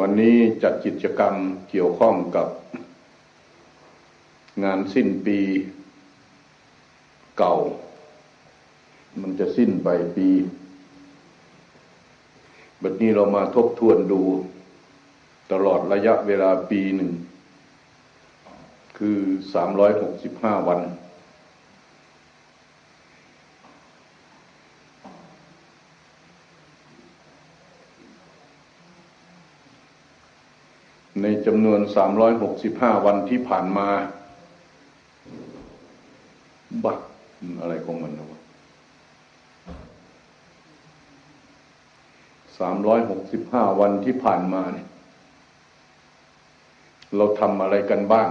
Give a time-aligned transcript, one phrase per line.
[0.00, 1.34] วันนี้จัดกิจกรรม
[1.70, 2.48] เกี่ยวข้องกับ
[4.64, 5.38] งานสิ้นปี
[7.38, 7.54] เก่า
[9.20, 10.28] มันจะสิ้นไปปี
[12.82, 14.22] บัดนี้เรามาทบทวนดู
[15.52, 17.10] ตลอดระยะเวลาปีหนึ่ง
[18.98, 19.18] คือ
[19.54, 20.80] สามร้อยหกสิบห้าวัน
[31.22, 33.88] ในจำนวนสามร้อยหกสิบห้าวันที่ผ่านมา
[36.84, 37.00] บัก
[37.60, 38.40] อะไรของมันนะวะ
[42.58, 44.88] สามร้อยหกสิบห้าวันที่ผ่านมาเนี่ย
[47.16, 48.28] เราทำอะไรกันบ้าง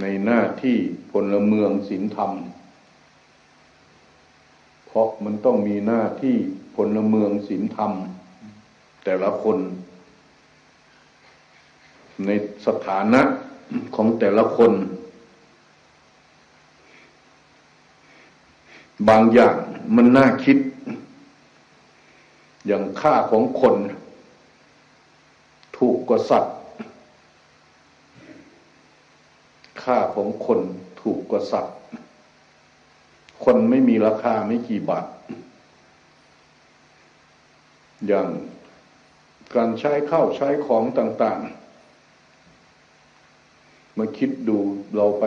[0.00, 0.76] ในหน้าที่
[1.10, 2.32] พลเมืองศีลธรรม
[4.86, 6.36] เพราะมันต้องมีหน้าที่
[6.74, 7.92] พลเมืองศีลธรรม
[9.08, 9.58] แต่ละคน
[12.26, 12.30] ใน
[12.66, 13.20] สถานะ
[13.94, 14.72] ของแต่ละคน
[19.08, 19.56] บางอย่าง
[19.96, 20.58] มันน่าคิด
[22.66, 23.74] อย่างค่าของคน
[25.78, 26.54] ถูกกว่าสัตว์
[29.82, 30.60] ค่าของคน
[31.02, 31.74] ถูกกว่าสัตว์
[33.44, 35.06] คนไม่มีราคาไม่กี่บาท
[38.08, 38.28] อย่าง
[39.54, 44.58] การใช้ข้าวใช้ของต่างๆ มาคิดดู
[44.96, 45.24] เราไป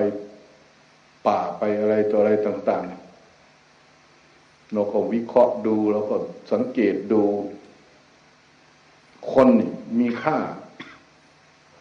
[1.27, 2.83] ป่าไปอะไรตัวอะไรต่าง
[3.59, 6.15] ๆ เราก็วิเคราะห์ดูเราก็
[6.51, 7.23] สังเกตดู
[9.33, 9.47] คน
[9.99, 10.37] มีค่า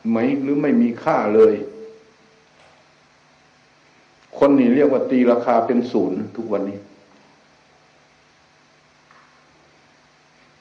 [0.09, 1.55] ไหมหรือไม่มีค่าเลย
[4.39, 6.79] คนนี่เรียกว่าตีราคาเป็นศูนย์ทุกวันนี้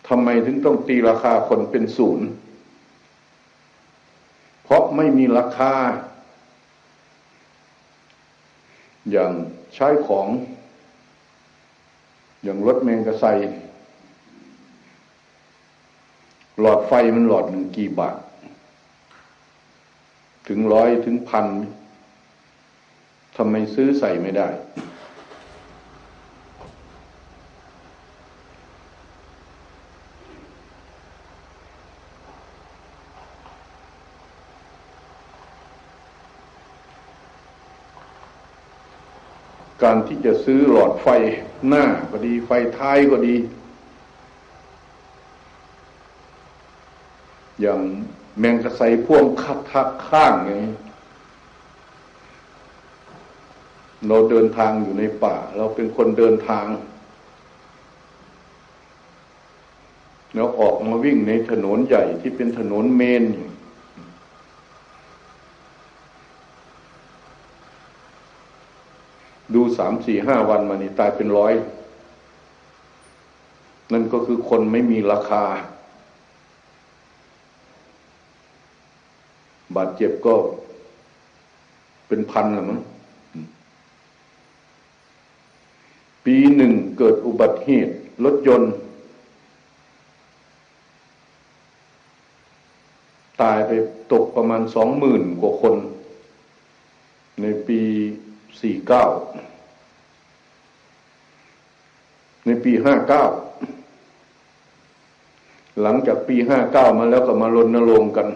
[0.07, 2.27] ทำไมถึงต้องตีราคาคนเป็นศูนย์
[4.63, 5.73] เพราะไม่มีราคา
[9.11, 9.31] อย่าง
[9.75, 10.27] ใช้ของ
[12.43, 13.25] อย่างรถแมงกระไซ
[16.59, 18.17] หลอดไฟมันหลอดหนึ่งกี่บาท
[20.47, 21.47] ถึงร้อยถึงพัน
[23.37, 24.47] ทำไมซื้อใส่ไม่ได้
[39.87, 41.07] การที่จะซื้อหลอดไฟ
[41.67, 43.35] หน้าก็ดี ไฟท้ายก็ดี
[47.61, 47.79] อย่าง
[48.39, 50.51] แมงกระไซพ่วงคัดทักข้างไง
[54.07, 56.65] เราเดินทางอยู่ในป่า เราเป็นคนเดินทาง
[60.33, 63.23] แล้วออกมาวิ่งในถนนใหญ่ที่เป็นถนนเมน
[69.53, 71.53] ดูสามสี่ห้าวันมานี่ตายเป็นร้อย
[73.91, 75.43] นั่นก็คือคนไม่มีราคา
[79.75, 80.35] บาดเจ็บก็
[82.07, 82.79] เป็นพันหรือมั้ง
[86.25, 87.93] ปีหนึ่งเกิดอุบัติเหตุ
[88.25, 88.71] รถยนต์
[93.41, 93.71] ตายไป
[94.11, 95.75] ตกประมาณสองหมื่นกว่าคน
[97.41, 97.81] ในปี
[98.61, 99.05] สี่เก้า
[102.45, 103.23] ในปีห้าเก้า
[105.81, 108.27] หลังจากปีห้าเก้ามาแล้วก็มารณรงค์กัน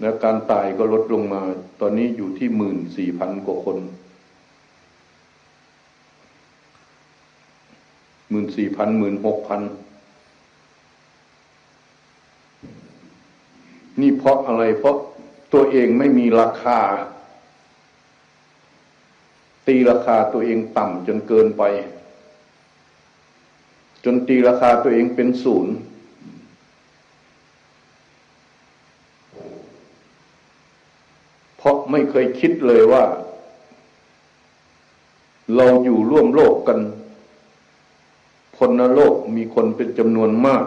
[0.00, 1.42] แล้วการตายก็ลดลงมา
[1.80, 3.78] ตอนนี้อยู่ที่หมื่นสี่พันกว่าคน
[8.30, 9.62] หมื่นสี่พันหมื่นหกพัน
[14.00, 14.96] นี่เพราะอะไรเพราะ
[15.52, 16.80] ตัวเองไม่มีราคา
[19.66, 21.62] ตีราคาตัวเองต่ำจนเกินไป
[24.04, 25.74] จนตีราคาตัวเองเป็นศูนย์
[31.56, 33.04] เพราะไม่เคยคิดเลยว่า
[35.56, 36.78] เราอยู่ร่วมโลกกัน
[38.58, 40.64] คนนโลกมีคนเป็นจำนวนมาก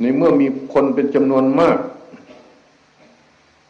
[0.00, 1.78] ในเมื่อมีคนเป็นจำนวนมาก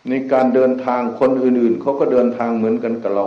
[0.08, 3.26] ในการเดินทางคนอื่นๆเขาก็เดินทางเหมือนกันกับเรา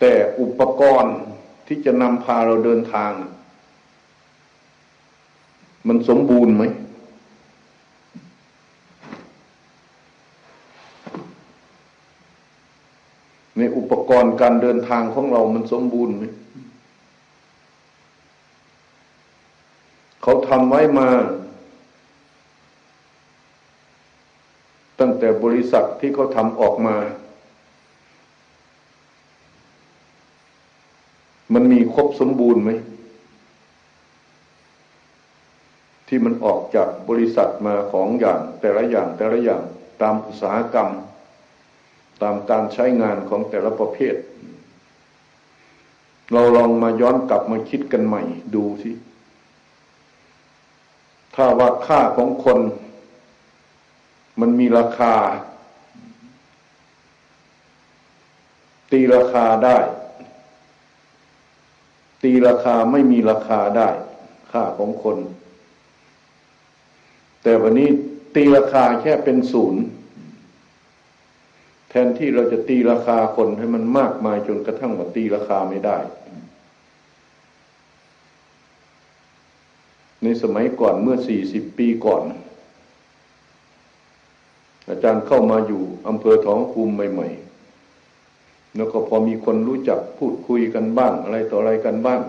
[0.00, 1.16] แต่อุปกรณ์
[1.66, 3.12] ที่จะนำพาเราเดินทาง
[5.88, 6.64] มันสมบูรณ์ไหม
[13.56, 16.24] ในอุปกรณ์การเดินทางของเรามันสมบูรณ์ไหม
[20.22, 21.08] เขาทำไว้มา
[25.00, 26.96] ตั้งแต่บริษัทที่เขาทำออกมา
[31.54, 32.70] มันมีครบสมบูรณ์ไหม
[36.08, 39.62] ที่มันออกจากบริษัทมาของอย่าง แต่ละอย่างแต่ละอย่าง
[40.02, 40.90] ตามอุตสาหกรรม
[42.22, 44.14] ตามการใช้งานของแต่ละประเภท
[46.32, 48.22] เราลองมาย้อนกลับมาคิดกันใหม่
[48.54, 48.90] ดูสิ
[51.34, 52.60] ถ้าว่าค่าของคน
[54.40, 55.14] มันมีราคา
[58.92, 59.78] ตีราคาได้
[62.22, 63.88] ตีราคาไม่มีราคาได้
[64.50, 65.18] ค่าของคน
[67.42, 67.88] แต่วันนี้
[68.34, 69.82] ตีราคาแค่เป็นศูนย์
[71.90, 75.98] แทนที่เราจะตีราคาคนให้มันมากมายจนกระทั่งว่าตีราคาไม่ได้
[80.22, 82.22] ในสมัยก่อนเมื่อสี่สิบปีก่อน
[84.90, 87.28] อาจารย์เข้ามาอยู่อำเภอท้องภูมิใหม่
[88.02, 92.20] ๆ แล้วก็พอมีคนรู้จักพูดคุยกันบ้าง อะไรต่ออะไรกันบ้าง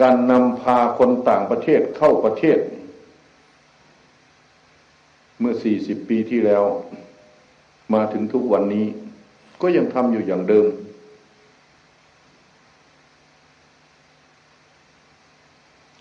[0.00, 2.58] การนำพาคนต่างประเทศเข้าประเทศ
[5.38, 6.64] เมื่อสี่สิบปีที่แล้ว
[7.94, 8.86] มาถึงทุกวันนี้
[9.62, 10.66] ก็ยังทำอยู่อย่างเดิม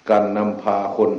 [0.10, 1.12] การนำพาคน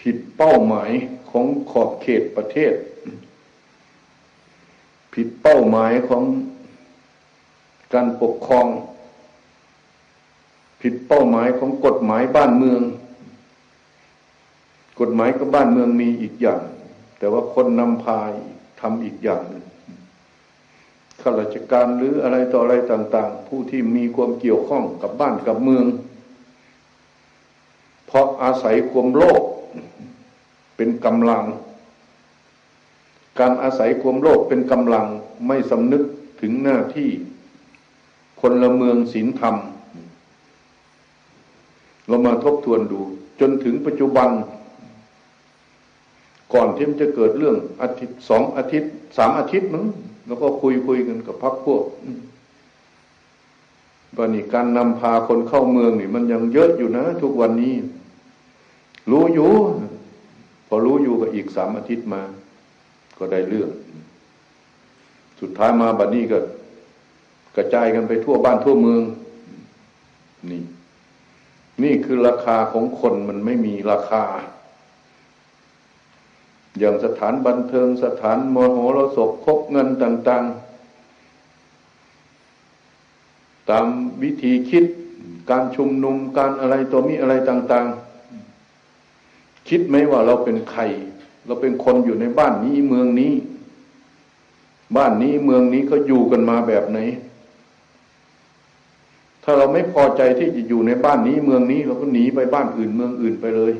[0.00, 0.90] ผิดเป้าหมาย
[1.30, 2.72] ของขอบเขตประเทศ
[5.14, 6.24] ผิดเป้าหมายของ
[7.94, 8.66] การปกครอง
[10.80, 12.82] ผิดเป้าหมายของกฎหมายบ้านเมือง
[15.00, 16.62] กฎหมายกับบ้านเมืองมีอีกอย่าง
[17.18, 18.20] แต่ว่าคนนำพา
[18.80, 19.64] ทำอีกอย่างหนึ่ง
[21.20, 25.84] ข้าราชการหรืออะไรต่ออะไรต่าง ๆ ผู้ที่มีความเกี่ยวข้องกับบ้านกับเมือง
[28.06, 29.42] เพราะอาศัยความโลภ
[30.78, 31.44] เป็นกำลัง
[33.38, 35.06] การอาศัยความโลภเป็นกำลัง
[35.46, 36.02] ไม่สำนึก
[36.40, 37.10] ถึงหน้าที่
[38.40, 39.56] คนละเมืองศีลธรรม
[42.06, 43.00] เรามาทบทวนดู
[43.40, 44.30] จนถึงปัจจุบัน
[46.52, 49.84] ก่อนที่มันจะเกิดเรื่องอาทิตย์สองอาทิตย์สามอาทิตย์มั้ง
[50.26, 51.84] แล้วก็คุยคุยกันกับพักพวก
[54.16, 57.74] วันนี้การนำพาคนเข้าเมืองนี่ มันยังเยอะอยู่นะ ทุกวันนี้
[59.10, 59.50] รู้อยู่
[60.68, 62.22] พอรู้อยู่ก็อีกสามอาทิตย์มา
[63.18, 63.70] ก็ได้เรื่อง
[65.40, 66.38] สุดท้ายมาบัดนี้ก็
[67.56, 69.02] กระจายกันไปทั่วบ้านทั่วเมือง
[70.50, 70.62] นี่
[71.82, 74.24] นี่คือราคาของคนมันไม่มีราคา
[76.78, 80.68] อย่างสถานบันเทิงสถานมโหรสพคบเงินต่าง ๆ
[83.70, 83.86] ตาม
[84.22, 84.84] วิธีคิด
[85.50, 88.07] การชุมนุมการอะไรตัวมีอะไรต่าง ๆ
[89.68, 90.82] คิดไหมว่าเราเป็นใคร
[91.46, 93.32] เราเป็นคนอยู่ในบ้านนี้เมืองนี้
[94.96, 96.98] บ้านนี้เมืองนี้เขาอยู่กันมาแบบไหน
[99.44, 103.72] ถ้าเราไม่พอใจที่จะอยู่ในบ้านนี้เมืองนี้ เราก็หนีไปบ้านอื่นเมืองอื่นไปเลย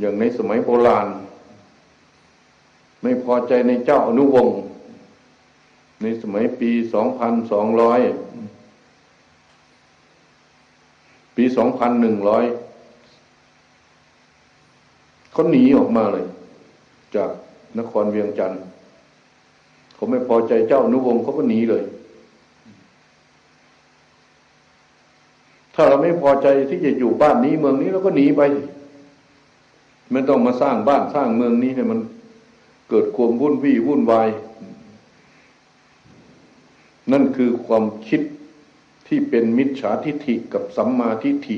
[0.00, 1.06] อย่างในสมัยโบราณ
[3.02, 4.56] ไม่พอใจในเจ้าอนุวงศ์
[6.02, 8.00] ในสมัยปีสองพันสองร้อย
[11.36, 12.44] ปีสองพันหนึ่งร้อย
[15.32, 16.26] เขาหนีออกมาเลย
[17.14, 17.30] จาก
[17.78, 18.60] นครเวียงจันทร์
[19.94, 21.84] เขาไม่พอใจเจ้านุวงศ์เขาก็หนีเลย
[25.74, 28.42] ถ้าเราไม่พอใจที่จะอยู่บ้านนี้เมืองนี้เราก็หนีไป
[30.12, 32.00] ไม่ต้องมาสร้างบ้านสร้างเมืองนี้ให้มัน
[32.88, 34.28] เกิดความวุ่นวี่วุ่นวาย
[37.12, 38.22] นั่นคือความคิด
[39.06, 41.56] ที่เป็นมิจฉาทิฏฐิกับสัมมาทิฏฐิ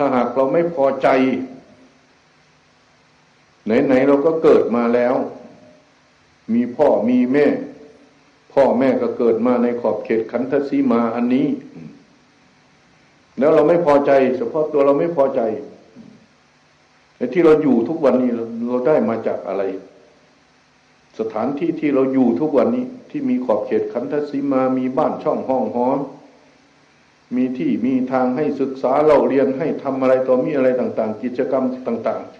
[0.00, 1.08] ถ้าหากเราไม่พอใจ
[3.86, 5.14] ไหนๆเราก็เกิดมาแล้ว
[6.54, 7.46] มีพ่อมีแม่
[8.52, 11.46] พ่อแม่ก็เกิดมาในขอบเขตขันธสีมาอันนี้
[13.38, 15.40] แล้วเราไม่พอใจ เฉพาะตัวเราไม่พอใจ
[17.16, 18.30] ในที่เราอยู่ทุกวันนี้
[18.66, 19.62] เราได้มาจากอะไร
[21.18, 25.88] สถานที่ที่เราอยู่ทุกวันนี้ ที่มีขอบเขตขันธสีมามีบ้านช่องห้องหอ
[27.36, 32.38] มีที่มีทางให้ศึกษาเราเรียนให้ทำอะไรต่อมีอะไรต่าง ๆ กิจกรรมต่างๆ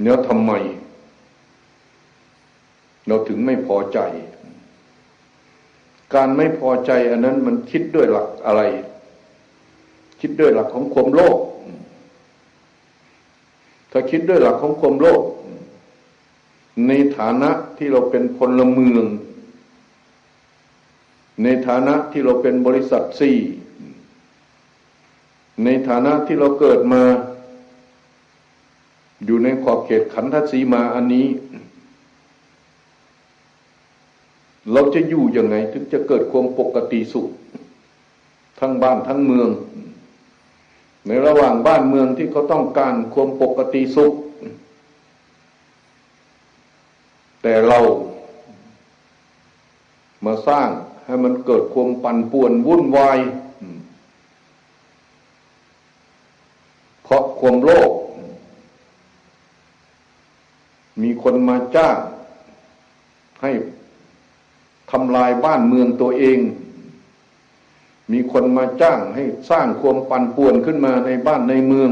[0.00, 0.52] เนื้อทำไม
[3.06, 3.98] เราถึงไม่พอใจ
[6.14, 8.62] กการไม่พอใจอันนั้นมันคิดด้วยหลักอะไร
[10.20, 11.38] คิดด้วยหลักของความโลภ
[13.92, 15.22] ถ้าคิดด้วยหลักของความโลภ
[16.88, 19.04] ในฐานะที่เราเป็นพลเมือง
[21.42, 23.38] ในฐานะที่เราเป็นบริษัทสี่
[25.64, 27.02] ในฐานะที่เราเกิดมา
[29.24, 31.26] อยู่ในขอบเขตขันธสีมาอันนี้
[34.72, 37.28] เราจะอยู่ยังไงถึงจะเกิดความปกติสุข
[38.60, 39.48] ทั้งบ้านทั้งเมือง
[41.06, 44.14] ในระหว่างบ้านเมืองที่เขาต้องการความปกติสุข
[47.48, 47.78] แต่เรา
[50.24, 50.68] มาสร้าง
[51.04, 53.18] ให้มันเกิดความปั่นป่วนวุ่นวาย
[57.04, 57.90] เพราะความโลภ
[61.02, 61.96] มีคนมาจ้าง
[63.42, 63.50] ให้
[64.90, 66.38] ทำลายบ้านเมืองตัวเอง
[68.12, 71.90] มีคนมาจ้างให้สร้างความปั่นป่วนขึ้นมาในบ้านในเมือง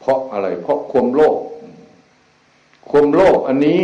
[0.00, 1.36] เพราะอะไร เพราะความโลภ
[2.94, 3.82] ความ โลภอันนี้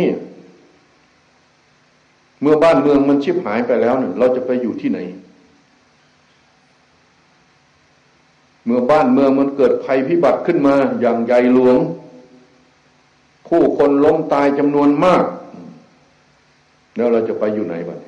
[2.41, 4.99] เมื่อบ้านเมืองมันชิบหายไปแล้วเนี่ยเราจะไปอยู่ที่ไหน
[8.65, 11.77] เมื่อบ้านเมืองมันเกิดภัยพิบัติขึ้นมาอย่างใหญ่หลวง
[13.47, 15.23] ผู้คนล้มตายจำนวนมาก
[16.95, 17.99] แล้วเราจะไปอยู่ไหนบ้าง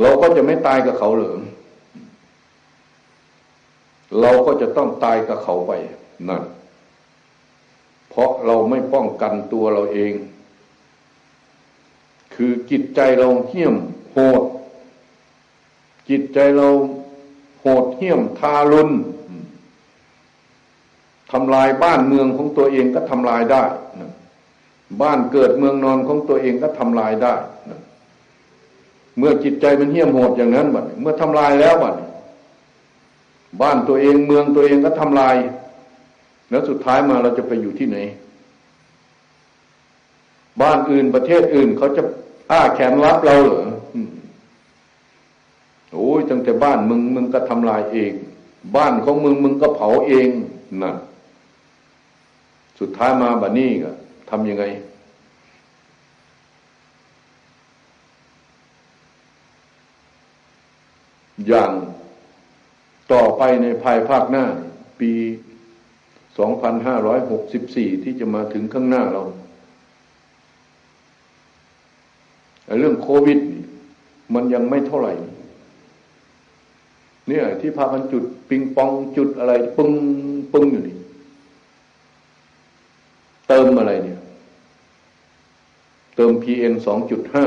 [0.00, 1.36] เราก็จะไม่ตายกับเขาเหรือ
[4.20, 5.72] เราก็จะต้องตายกับเขาไป
[6.28, 6.42] นั่น
[8.18, 10.12] ราะเราไม่ป้องกันตัวเราเอง
[12.34, 13.74] คือจิตใจเราเหี้ยม
[14.12, 14.42] โหด
[16.08, 16.68] จิตใจเรา
[17.60, 18.90] โหดเหี้ยมทารุณ
[21.32, 23.62] ทำลายบ้านเมืองของตัวเองก็ทำลายได้
[25.02, 27.34] บ้านเกิดเมืองนอนของตัวเองก็ทำลายได้
[29.16, 31.94] เมื่อจิตใจมันเหี้ยมโหดอย่างนั้นบัดเมื่อทำลายแล้วบัด
[33.60, 35.36] บ้านตัวเองเมืองตัวเองก็ทำลาย
[36.50, 37.98] แล้วสุดท้ายมาเราจะไปอยู่ที่ไหน
[40.60, 42.02] บ้านอื่นประเทศอื่นเขาจะ
[42.50, 43.64] อ้าแขนรับเราเหรอ
[45.92, 48.12] โอ้ยตั้งแต่บ้านมึงมึงก็ทำลายเอง
[48.76, 50.28] บ้านของมึงมึงก็เผาเอง
[50.84, 50.92] น่ะ
[52.80, 53.90] สุดท้ายมาบัดนี้ก็
[54.30, 54.64] ทำยังไง
[61.46, 61.70] อย่าง
[63.12, 64.44] ต่อไปในภายภาคหน้า
[65.00, 65.10] ปี
[66.38, 69.22] 2564 ที่จะมาถึงข้างหน้าเรา
[72.78, 73.38] เรื่องโควิด
[74.34, 75.12] มันยังไม่เท่าไหร่
[77.28, 79.92] เนี่ย ที่พากันจุดปิงปองจุดอะไร ปึ้ง
[80.52, 80.96] ปึ้งอยู่นี่
[83.48, 84.20] เติมอะไรเนี่ย
[86.16, 87.46] เติม PN สองจุดห้า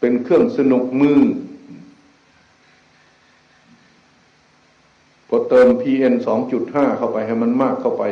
[0.00, 1.20] เป็นเครื่องสนุกมือ
[5.34, 8.04] พอเติม PN สองจุดห้าเข้าไปให้มันมากเข้าไป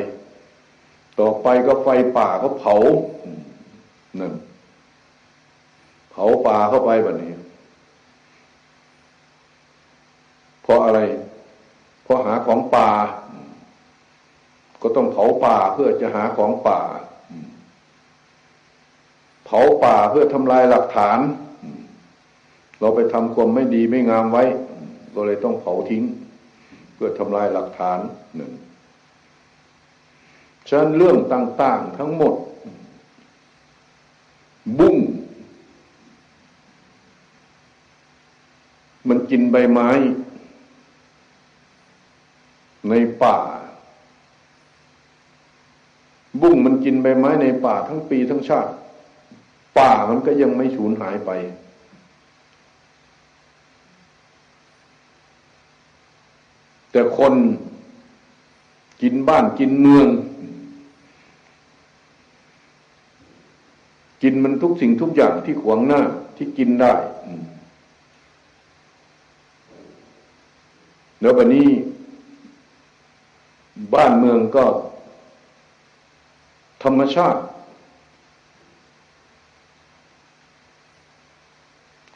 [1.21, 2.75] ต่อไปก็ไฟป่าก็เผา
[4.21, 4.33] นั่น
[6.11, 7.33] เผาป่าเข้าไปแบบนี้
[10.62, 11.00] เพราะอะไร
[12.05, 12.89] เพราะหาของป่า
[14.83, 16.81] ก็ต้องเผาป่าเพื่อจะหาของป่า
[19.47, 21.19] เผาป่าเพื่อทำลายหลักฐาน
[22.81, 24.45] เราไปทำความไม่ดีไม่งามไว้
[25.15, 26.05] ก็เลยต้องเผาทิ้ง
[27.02, 27.99] พื่อทำลายหลักฐาน
[28.37, 28.52] หนึ่ง
[30.69, 32.35] ฉะนั้นเรื่องต่าง ๆ ทั้งหมด
[34.78, 34.97] บุ้ง
[39.09, 39.88] มันกินใบไม้
[42.90, 43.38] ในป่า
[46.40, 48.73] บุ้งมันกินใบไม้ในป่าทั้งปีทั้งชาติ
[49.78, 51.30] ป่ามันก็ยังไม่สูญหายไป
[56.90, 57.35] แต่คน
[59.02, 60.09] กินบ้านกินเมือง
[64.23, 66.00] กินมันทุกสิ่งทุกอย่างที่ขวางหน้า
[66.37, 66.92] ที่กินได้
[71.20, 71.68] แล้ววันนี้
[73.94, 74.64] บ้านเมืองก็
[76.82, 77.40] ธรรมชาติ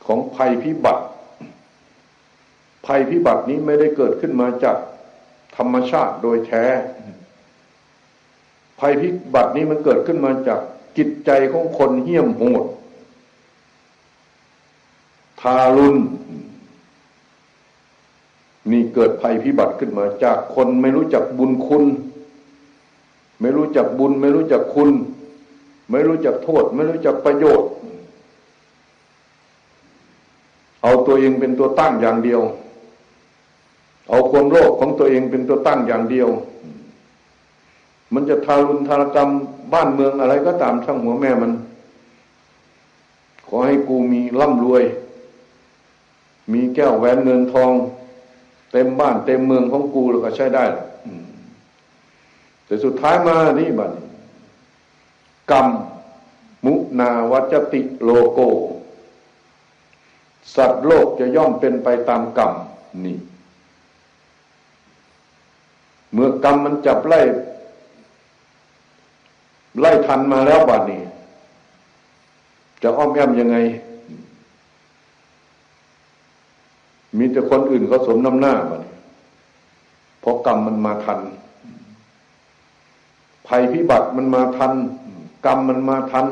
[0.04, 1.02] ของภัยพิบัติ
[2.86, 4.76] ภัยพิบัตินี้ไม่ได้เกิดขึ้นมาจาก
[5.56, 6.64] ธรรมชาติโดยแท้
[8.80, 10.60] ภัยพิบัตินี้มันเกิดขึ้นมาจาก
[10.96, 12.64] จิตใจของคนเหี้ยมโหด
[15.40, 15.98] ทารุณ
[18.70, 21.84] นี่เกิดภัยพิบัติขึ้นมาจากคนไม่รู้จักบุญคุณ
[23.40, 24.90] ไม่รู้จักบุญ ไม่รู้จักคุณ
[25.90, 27.70] ไม่รู้จักโทษ ไม่รู้จักประโยชน์
[30.82, 32.40] เอาตัวเองเป็นตัวตั้งอย่างเดียว
[34.08, 36.28] เอาความโลภของตัวเองเป็นตัวตั้งอย่างเดียว
[38.14, 39.30] มันจะทารุณทารกรรม
[39.72, 41.52] บ้านเมืองอะไรก็ตามช่างหัวแม่มัน
[43.46, 44.84] ขอให้กูมีร่ำรวย
[46.52, 47.72] มีแก้วแหวนเงินทอง
[48.72, 50.64] เต็มบ้านเต็มเมืองของกูแล้วก็ใช้ได้
[52.66, 53.90] แต่สุดท้ายมานี่บัด
[55.50, 55.68] กรรม
[56.64, 58.38] มุนาวัจติโลโก
[60.54, 62.52] สัตว์โลกจะย่อมเป็นไปตามกรรม
[63.04, 63.16] นี่
[66.14, 67.20] เมื่อกรรมมันจับไล่
[69.80, 71.02] ไล่ทันมาแล้วบัดนี้
[72.82, 73.56] จะอ้อมแอมยังไง
[77.18, 78.92] มีแต่คนอื่นเขาสมน้ำหน้าบัดนี้
[80.20, 81.20] เพราะกรรมมันมาทัน
[83.46, 84.72] ภัยพิบัติมันมาทัน
[85.46, 86.26] กรรมมันมาทัน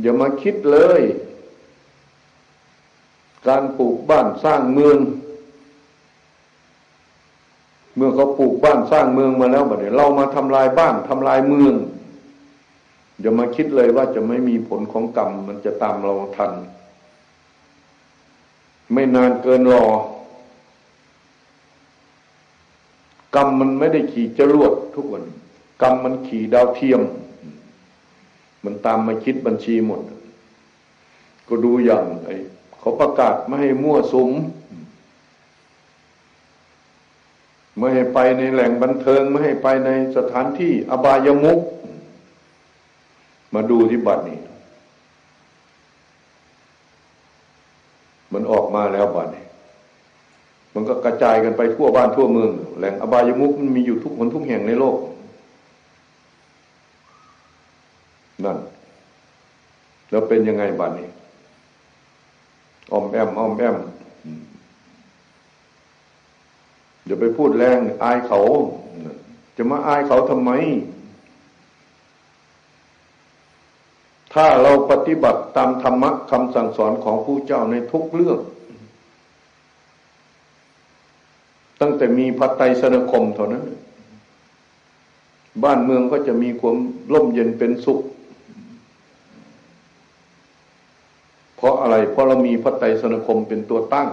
[0.00, 1.02] อย่ามาคิดเลย
[3.48, 4.98] การปลูกบ้านสร้างเมือง
[7.98, 11.74] เมื่อเขาปลูกบ้านสร้างเมืองมาแล้วบัดนี้เรามาทำลายบ้านทำลายเมือง
[13.20, 16.52] อย่ามาคิดเลยว่าจะไม่มีผลของกรรมมันจะตามเราทัน
[18.92, 19.84] ไม่นานเกินรอ
[23.34, 25.24] กรรมมันไม่ได้ขี่จรวดทุกวัน
[25.82, 27.02] กรรมมันขี่ดาวเทียม
[28.64, 30.00] มันตามมาคิดบัญชีหมด
[31.48, 32.30] ก็ดูอย่างไอ
[32.78, 34.30] เขาประกาศไม่ให้มั่วสุม
[37.78, 41.60] ไม่ให้ไปในแหล่งบันเทิง ไม่ให้ไปในสถานที่อบายมุก
[43.54, 44.38] มาดูที่บัตรนี้
[48.32, 49.44] มันออกมาแล้วบัตรนี้
[50.74, 54.96] มันก็กระจายกันไปทั่วบ้านทั่วเมือง แหล่งอบายมุกมันมีอยู่ทุกคนทุกแห่งในโลก
[58.44, 58.58] นั่น
[60.10, 61.08] แล้วเป็นยังไงบ้านี้
[62.92, 63.76] ออมแอมออมแอม
[67.08, 68.40] อย่าไปพูดแรงอายเขา
[69.56, 70.50] จะมาอายเขาทำไม
[74.32, 78.38] ถ้าเราปฏิบัติตามธรรมะคำสั่งสอนของผู้เจ้าในทุกเรื่อง
[81.80, 83.64] ตั้งแต่มีพระไตรสนคมเท่านั้น
[85.64, 86.76] บ้านเมืองก็จะมีความ
[87.12, 88.00] ร่มเย็นเป็นสุข
[91.56, 94.08] เพราะอะไร เพราะเรามีพระไตรสนคมเป็นตัวตั้ง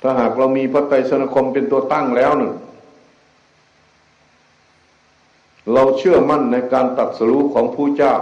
[0.00, 2.52] ถ้าหากเรามีพระไตรสนคมเป็นตัวตั้งแล้วหนึ่ง
[5.74, 8.14] เราเชื่อมั่นในการตัดสู้ของผู้เจ้า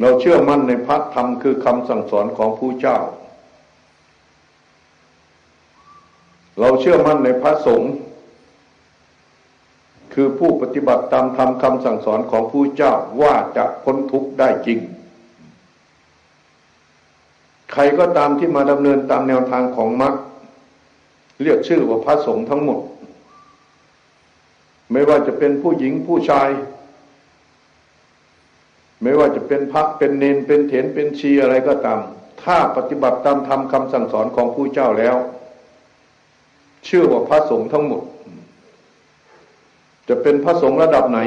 [0.00, 2.98] เราเชื่อมั่นในพระธรรมคือคำสั่งสอนของผู้เจ้า
[6.60, 7.92] เราเชื่อมั่นในพระสงฆ์
[10.14, 14.78] คือผู้ปฏิบัติตามธรรมคำสั่งสอนของผู้เจ้าว่าจะพ้นทุกข์ได้จริง
[17.80, 20.14] รก็ตามที่มาดำเนินตามแนวทางของมรรค
[21.42, 22.80] เรียกชื่อว่าพระสงฆ์ทั้งหมด
[24.92, 26.48] ไม่ว่าจะเป็นผู้หญิงผู้ชาย
[29.02, 32.00] ไม่ว่าจะเป็นพระเป็นเนนเป็นเถนเป็นชีอะไรก็ตาม
[32.42, 35.16] ถ้าปฏิบัติตามธรรมคำสั่งสอนของผู้เจ้าแล้ว
[36.88, 38.02] ชื่อว่าพระสงฆ์ทั้งหมด
[40.08, 41.20] จะเป็นพระสงฆ์ระดับไหน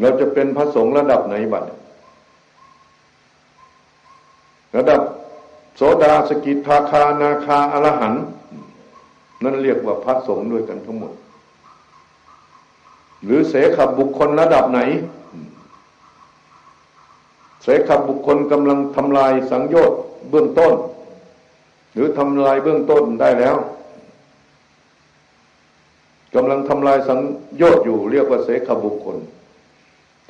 [0.00, 1.64] เราจะเป็นพระสงฆ์ระดับไหนบัด
[4.76, 5.00] ระดับ
[5.76, 8.14] โสดาสกิทาคานาคาอรหัน
[9.44, 11.12] นั่นเรียกว่าพระสงฆ์ด้วยกันทั้งหมด
[13.24, 14.80] หรือเสขบุคคลระดับไหน
[17.62, 19.98] เสขบุคคลกำลังทำลายสังโยชน์
[20.30, 20.72] เบื้องต้น
[21.92, 23.56] หรือทำลายเบื้องต้นได้แล้ว
[26.34, 27.20] กำลังทำลายสัง
[27.56, 29.16] โยชน์อยู่ เรียกว่าเสขบุคคล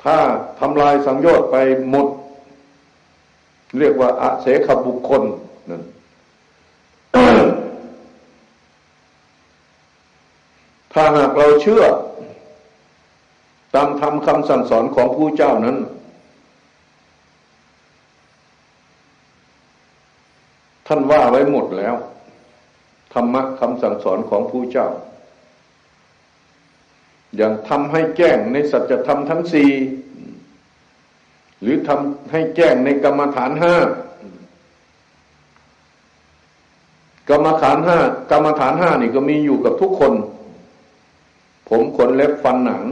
[0.03, 0.17] ถ้า
[0.59, 1.55] ทำลายสังโยชน์ไป
[1.89, 2.07] หมด
[3.79, 5.23] เรียกว่าอาเสขบุคคล
[5.69, 5.81] นั่น
[10.93, 11.83] ถ้าหากเราเชื่อ
[13.75, 15.77] ตามธรรมคำสั่งสอนของผู้เจ้านั้น
[20.87, 21.95] ท่านว่าไว้หมดแล้ว
[23.13, 24.87] ธรรมะคำสั่งสอนของผู้เจ้า
[27.35, 29.71] อย่างทำให้แจ้งในสัจธรรมทั้งสี่
[31.61, 33.75] หรือทำให้แจ้งในกรรมฐานห้า
[37.29, 37.97] กรรมฐานห้า
[38.31, 40.13] กรรมฐานห้านี่ก็มีอยู่กับทุกคน
[41.69, 42.83] ผมขนเล็บฟันหนัง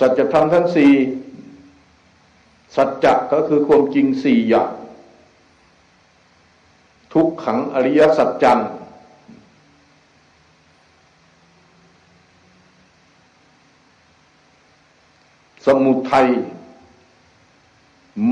[0.00, 0.92] สัจธรรมทั้งสี่
[2.76, 4.72] สัจจะก็คือความจริงสี่อย่าง
[7.12, 8.58] ทุกขังอริยสัจจัง
[15.66, 16.28] สมุทัย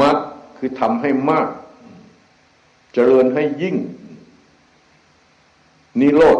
[0.00, 0.16] มัด
[0.56, 1.48] คือทำให้มาก
[2.92, 3.76] เจริญให้ยิ่ง
[6.00, 6.38] นิโรธ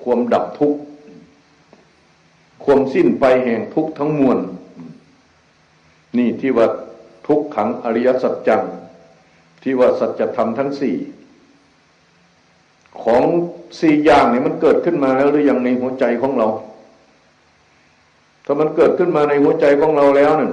[0.00, 0.80] ความดับทุกข์
[2.64, 4.38] ความสิ้นไปแห่งทุกข์ทั้งมวล
[6.16, 6.66] นี่ที่ว่า
[7.26, 8.62] ทุกขังอริยสัจจัง
[9.62, 10.96] ที่ว่าสัจธรรมทั้งสี่
[13.02, 13.22] ของ
[13.80, 16.48] สี่อย่างนี่มันเกิดขึ้นมาแล้วหรือยังในหัวใจของเรา
[18.46, 20.52] ถ้ามันเกิดขึ้นมาในหัวใจของเราแล้วนั่น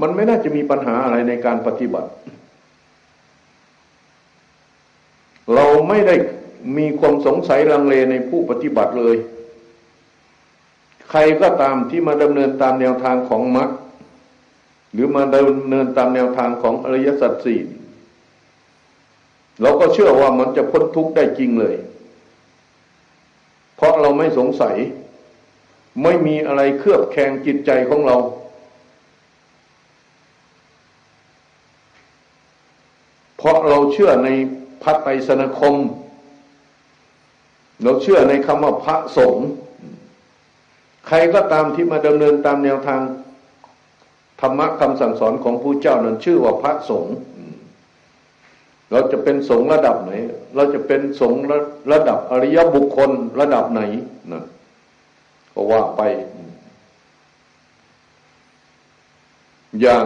[0.00, 2.10] มันไม่น่าจะมีปัญหาอะไรในการปฏิบัติ
[5.54, 6.14] เราไม่ได้
[6.78, 9.16] มีความสงสัยลังเลในผู้ปฏิบัติเลย
[11.10, 13.70] ใครก็ตามที่มาดำเนินตามแนวทางของมรรค
[14.92, 17.60] หรือมาดำเนินตามแนวทางของอริยสัจสี่
[19.62, 21.74] เราก็เชื่อว่ามันจะพ้นทุกข์ได้จริงเลย
[23.76, 24.76] เพราะเราไม่สงสัย
[26.02, 28.16] ไม่มีอะไรเคลือบแคลงจิตใจของเรา
[33.36, 34.28] เพราะเราเชื่อใน
[34.82, 35.74] พระไตรสนคม
[37.82, 39.46] เราเชื่อในคำว่าพระสงฆ์
[41.06, 43.00] ใครก็ตามที่มาดำเนินตามแนวทาง
[44.40, 47.14] ธรรมะคำสั่งสอนของผู้เจ้านั้นชื่อว่าพระสงฆ์
[48.90, 50.12] เราจะเป็นสงฆ์ระดับไหน
[50.54, 51.40] เราจะเป็นสงฆ์
[51.92, 53.80] ระดับอริยบุคคลระดับไหน
[54.32, 54.44] นะ
[55.54, 56.02] ก็ว่าไป
[59.80, 60.04] อย่าง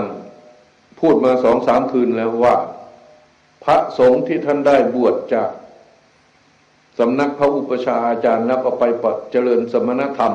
[0.98, 2.54] พูดมาสองสามคืนแล้วว่า
[3.64, 5.50] พระสงฆ์ที่ท่านได้บวชจาก
[6.98, 10.34] สำนักพระอุปชาอาจารย์แล้วก็ไปปเจริญสมณธรรม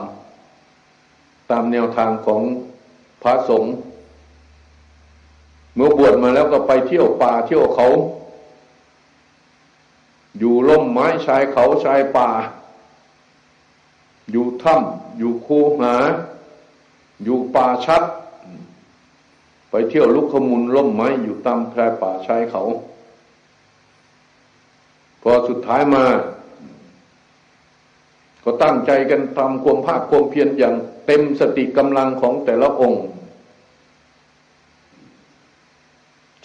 [1.51, 2.41] ตามแนวทางของ
[3.23, 3.73] พระสงฆ์
[5.75, 7.87] เมื่อบวชมาแล้วก็ไปเที่ยวป่าเที่ยวเขา
[10.39, 12.29] อยู่ล่มไม้ชายเขาชายป่า
[14.31, 15.95] อยู่ถ้ำอยู่คูหา
[17.23, 18.03] อยู่ป่าชัด
[19.69, 22.63] ไปเที่ยวลุกขมุนล่มไม้อยู่ตามแพรป่าชายเขา
[25.21, 26.05] พอสุดท้ายมา
[28.43, 33.03] ก็ตั้งใจกันทำความภาคความเพียรอย่างเต็มสติกำลังของแต่ละองค์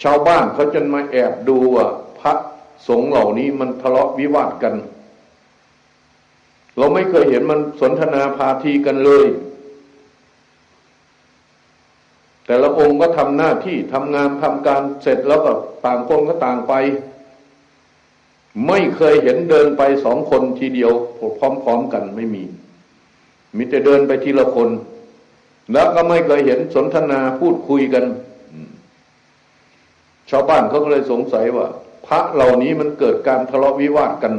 [0.03, 1.85] ชาวบ้านเขาจนมาแอบดูว่า
[2.19, 2.33] พระ
[2.87, 4.75] สงฆ์เหล่านี้มันทะเลาะวิวาทกัน
[6.79, 9.25] เราไม่เคยเห็นมันสนทนาพาทีกันเลย
[12.45, 15.51] แต่ละองค์ก็ทำหน้าที่ทำงานทำการเสร็จแล้วก็
[15.85, 16.73] ต่างคนก็ต่างไป
[18.67, 20.91] ไม่เคยเห็นเดินไปสองคนทีเดียว
[21.39, 22.43] พร้อมๆกันไม่มี
[23.57, 24.69] มีแต่เดินไปทีละคน
[25.73, 28.05] แล้วก็ไม่เคยเห็นสนทนาพูดคุยกัน
[30.29, 31.67] ชาวบ้านเขาก็เลยสงสัยว่า
[32.07, 34.33] พระเหล่านี้มันเกิดการทะเลาะวิวาทกัน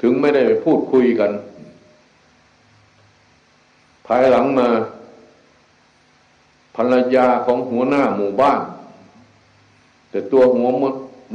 [0.00, 1.30] ถึงไม่ได้พูดคุยกัน
[4.06, 4.68] ภายหลังมา
[6.76, 8.60] ภรรยาของหัวหน้าหมู่บ้าน
[10.10, 10.68] แต่ตัวหัว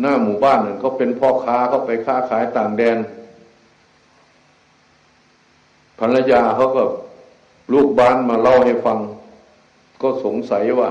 [0.02, 2.98] หน้าหมู่บ้านหนึ่งเขาเป็นพ่อค้าเขาไปค้าขายต่างแดน
[6.00, 6.84] ภรรยาเขาก็
[7.74, 9.00] ลูกบ้านมาเล่าให้ฟัง
[10.02, 10.90] ก็สงสัยว่า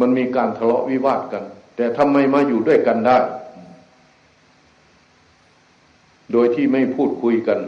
[0.00, 1.44] มันมีการทะเลาะวิวาทกัน
[1.76, 3.18] แต่ทำไมมาอยู่ด้วยกันได้
[6.32, 7.60] โดยที่ไม่พูดคุยกัน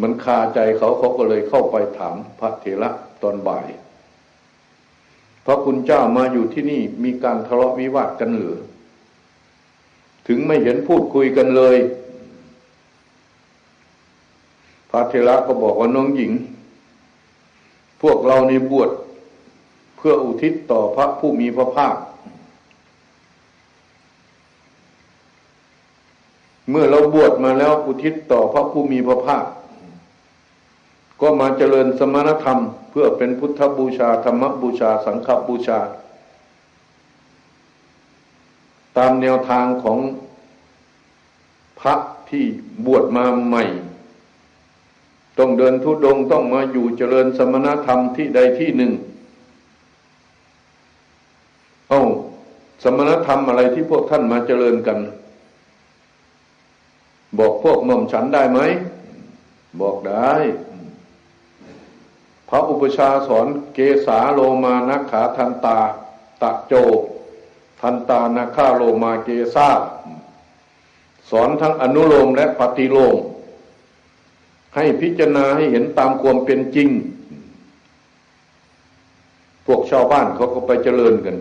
[0.00, 2.90] มันคาใจเขาเขาก็เลยเข้าไปถามพระเถระ
[3.22, 3.66] ตอนบ่าย
[5.44, 8.58] พระคุณเจ้ามาอยู่ที่นี่มีการทะเลาะวิวาทกันหรือ
[10.26, 11.76] ถึงไม่เห็นพูดคุยกันเลย
[14.90, 16.32] พระเทระก็บอกว่าน้องหญิง
[18.02, 18.90] พวกเราในบวช
[19.96, 21.94] เพื่ออุทิศต่อพระผู้มีพระภาค
[26.70, 29.44] เมื่อเราบวชมาแล้วอุทิศต่อพระผู้มีพระภาค
[31.20, 32.58] ก็มาเจริญสมณธรรม
[32.90, 35.78] เพื่อเป็นพุทธบูชาธรรมบูชาสังฆบูชา
[38.96, 39.98] ตามแนวทางของ
[41.80, 41.94] พระ
[42.30, 42.44] ที่
[42.86, 43.64] บวชมาใหม่
[45.38, 48.92] ต้องเดินทุดงต้องมาอยู่เจริญสมณธรรมที่ใดที่หนึ่ง
[51.88, 52.08] เอา้า
[52.82, 54.98] สมณธรรมอะไรที่พวกท่านมาเจริญกัน
[57.40, 58.60] บอกพวกหม่อมฉันได้ไหม
[59.80, 60.32] บอกได้
[62.48, 65.78] พระอุปชาสอนเกสาโลมานักขาทันตา
[66.42, 66.74] ตะโจ
[67.80, 69.70] ทันตานาคาโลมาเกซา
[71.30, 73.16] สอนทั้งอนุโลมและปฏิโลม
[74.74, 76.88] ให้พิจารณาให้เห็นตามความเป็นจริง
[79.66, 81.36] พวกชาวบ้านเขาก็ไปเจริญกัน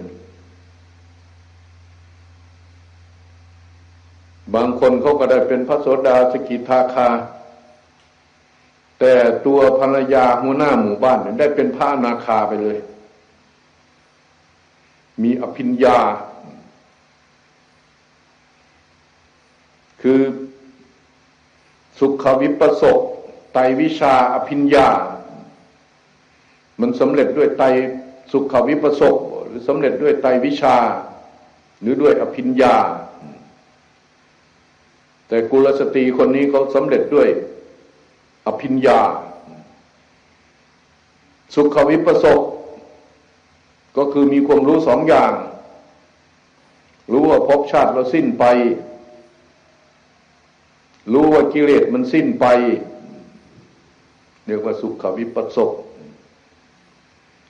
[4.56, 7.10] บางคนเขา ก็ได้เป็นพระโสดาสกิทาคา
[9.00, 9.14] แต่
[9.46, 12.78] ตัวภรรยาหัวหน้าหมู่บ้านได้เป็นพระนาคาไปเลย
[15.24, 15.98] มีอภิญญา
[20.02, 20.22] คือ
[22.00, 23.00] สุขวิปัสสก
[23.54, 24.88] ไตวิชาอภิญญา
[26.80, 27.64] มันสำเร็จด้วยไต
[28.32, 30.76] สุขวิปัสสกหรือสำเร็จด้วยไตวิชา
[31.82, 32.76] หรือด้วยอภิญญา
[35.30, 37.30] แต่กุลสตรีคนนี้เขาสำเร็จด้วย
[38.46, 39.00] อภิญญา
[41.56, 42.42] สุขวิปัสสก
[43.98, 45.34] ก็คือมีความรู้สองอย่าง
[47.12, 48.46] รู้ว่าภพชาติเราสิ้นไป
[51.14, 52.46] รู้ว่ากิเลสมันสิ้นไป
[54.46, 55.72] เรียกว่าสุขวิปัสสก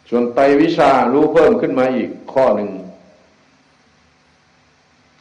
[0.09, 2.69] ส่วนไตวิชารู้เพิ่มขึ้นมาอีกข้อหนึ่ง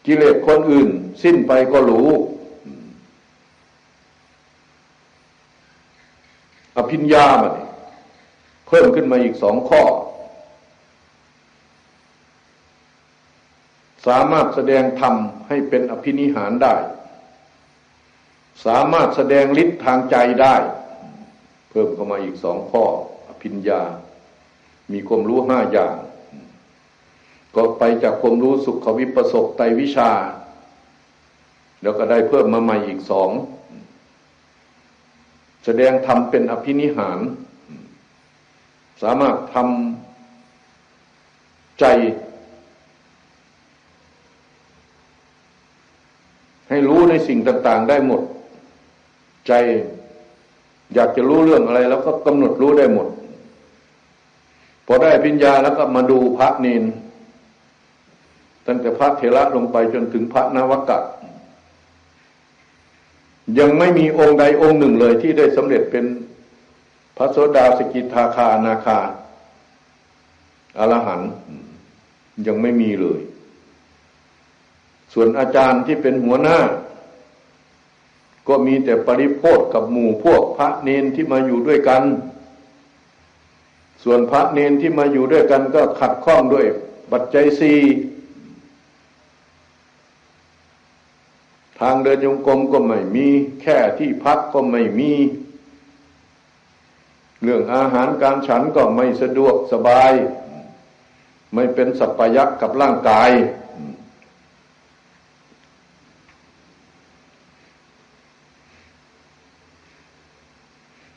[0.06, 0.90] กิเลสคนอื่น
[1.22, 2.08] สิ้นไปก็รู้
[6.78, 7.54] อภิญญามัน
[8.66, 9.82] เพิ่มขึ้นมาอีกสองข้อ
[14.06, 15.14] สามารถแสดงธรรม
[15.48, 16.74] ให้เป็นอภินิหารได้
[18.66, 20.56] สามารถแสดงฤทธิ์ทางใจได้
[21.70, 22.84] เพิ่มเข้ามาอีกสองข้อ
[23.28, 23.82] อภิญญา
[24.92, 25.96] มีความรู้ห้าอย่าง
[27.54, 30.10] ก็ไปจากความรู้สุขวิปสกไตวิชา
[31.82, 33.30] แล้วก็ได้เพิ่มมาใหม่อีกสอง
[35.64, 37.18] แสดงธรรมเป็นอภินิหาร
[39.02, 41.84] สามารถทำใจ
[46.68, 48.22] ให้รู้ในสิ่งต่าง ๆ ได้หมด
[49.48, 49.52] ใจ
[50.94, 53.08] อยากจะรู้เรื่องอะไร แล้วก็กำหนดรู้ได้หมด
[54.86, 56.84] พอได้ปัญญาแล้วก็มาดูพระเนน
[58.66, 60.98] ตั้งแต่พระเทระลงไปจนถึงพระนวกะ
[63.58, 66.04] ยังไม่มีองค์ใดองค์หนึ่งเลยที่ได้สำเร็จเป็น
[67.16, 68.98] พระโสดาสกิทาคานาคา
[70.78, 71.20] อรหัน
[72.46, 73.20] ยังไม่มีเลย
[75.12, 76.58] ส่วนอาจารย์ที่เป็นหัวหน้า
[78.48, 82.02] ก็มีแต่ปริโพธกับหมู่พวกพระเนนที่มาอยู่ด้วยกัน
[84.04, 86.66] ส่วนพระเนนที่มาอยู่ด้วยกันก็ขัดข้องด้วย
[87.12, 87.74] ปัจจัยสี
[91.80, 93.28] ทางเดินยงกรมก็ไม่มี
[93.62, 95.12] แค่ที่พักก็ไม่มี
[97.42, 100.12] เรื่องอาหารการฉันก็ไม่สะดวกสบาย
[101.54, 103.30] ไม่เป็นสัพยักกับร่างกาย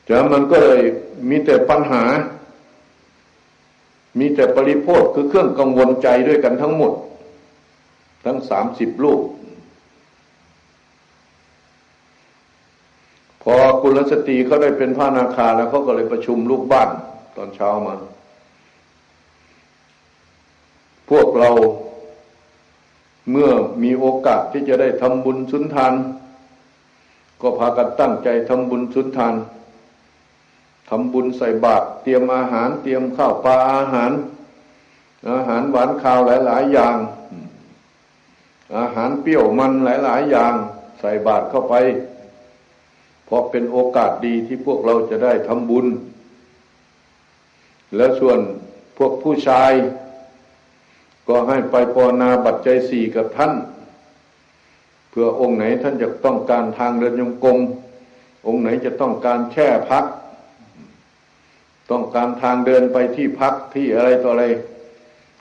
[0.08, 0.80] แล้วมันก็เลย
[1.28, 2.04] มีแต่ปัญหา
[4.18, 6.92] มีแต่ปริโภคคือเครื่องกังวลใจด้วยกันทั้งหมด
[8.24, 9.20] ทั้งสามสิบลูก
[13.42, 16.90] พอกุลสตรีเขาได้เป็นพระนาคาแล้วเขาก็เลยประชุมลูกบ้าน
[17.36, 17.94] ตอนเช้ามา
[21.10, 21.50] พวกเรา
[23.30, 23.50] เมื่อ
[23.82, 25.92] มีโอกาสที่จะได้ทำบุญสุนทาน
[27.40, 29.34] ก็พากันตั้งใจทำบุญสุนทาน
[30.88, 34.12] ทำบุญใส่บาตรเตรียมอาหาร เตรียมข้าวปลาอาหาร
[35.30, 36.96] อาหารหวานข้าวหลาย ๆ อย่าง
[38.78, 40.54] อาหารเปรี้ยวมันหลาย ๆ อย่าง
[41.00, 41.74] ใส่บาตรเข้าไป
[43.32, 45.86] ราะเป็นโอกาสดีที่พวกเราจะได้ทำบุญ
[47.96, 48.38] แล้วส่วน
[48.96, 49.72] พวกผู้ชาย
[51.28, 53.52] ก็ให้ไปปอนาบัตใจสี่กับท่าน
[55.10, 57.58] เพื่อองค์ไหนท่านจะต้องการทางเดินยงกง
[58.46, 60.04] องค์ไหนจะต้องการแช่พัก
[61.90, 64.44] ต้องการทางเดินไปที่พักที่อะไรต่ออะไร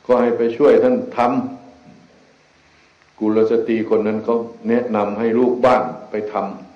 [0.05, 4.35] ก็ให้ไปช่วยท่านทำกุลสตรีคนนั้นเขา
[4.69, 6.70] แนะนำให้ลูกบ้านไปทำ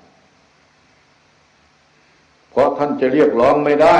[2.78, 3.96] ท่านจะเรียกร้องไม่ได้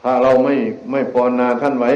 [0.00, 0.54] ถ้าเราไม่
[0.90, 1.92] ไม่ปอนนาท่านไว้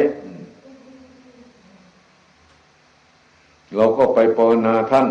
[3.76, 5.06] เราก็ไปปอนนาท่าน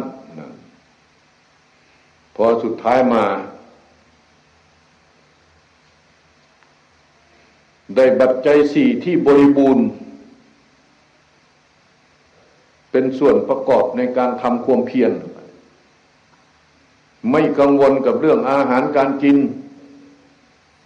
[2.36, 3.24] พอสุดท้ายมา
[7.96, 9.86] ได้บัตรใจสี่ที่บริบูรณ์
[12.92, 15.12] เป็นส่วนประกอบในการทำความเพียร
[17.32, 19.38] ไม่กังวลกับเรื่องอาหารการกิน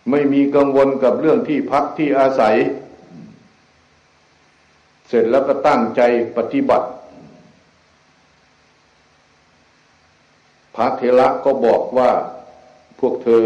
[0.10, 2.56] ไม่มีกังวลกับเรื่องที่พักที่อาศัย
[5.08, 6.02] เสร็จแล้วก็ตั้งใจ
[6.38, 6.88] ปฏิบัติ
[10.76, 12.10] พระเทระก็บอกว่า
[13.00, 13.42] พวกเธอ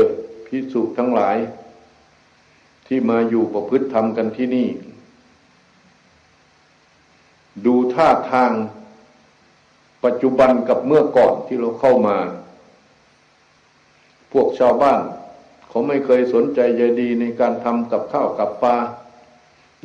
[0.45, 1.37] พิสุทั้งหลาย
[2.87, 4.69] ที่มาอยู่ประพฤติธรรมกันที่นี่
[7.65, 8.51] ดูท่าทาง
[10.03, 12.17] ปัจจุบันกับเมื่อก่อนที่เราเข้ามา
[14.31, 15.01] พวกชาวบ้าน
[15.69, 18.77] เขาไม่เคยสนใจใยดีในการทำกับข้าวกับปลา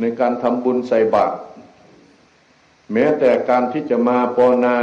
[0.00, 1.36] ในการทำบุญใส่บาตร
[2.92, 4.76] แม้แต่การที่จะมาปอนา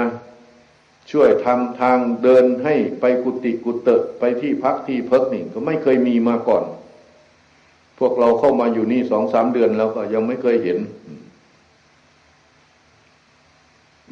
[1.12, 6.64] ช่วยทำทางเดินให้ไปกุฏิกุเตะไปที่พักที่เพิกนี่ก็ไม่เคยมีมาก่อน
[8.00, 10.78] พวกเราเข้ามาอยู่นี่สองสามเดือนแล้วก็ยังไม่เคยเห็น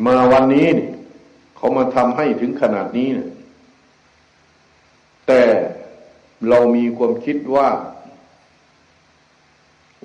[0.06, 0.68] มาวันนี้
[1.58, 3.30] เขามาทำให้ถึงขนาดนี้นะ
[5.28, 5.42] แต่
[6.48, 7.70] เรามีความคิดว่า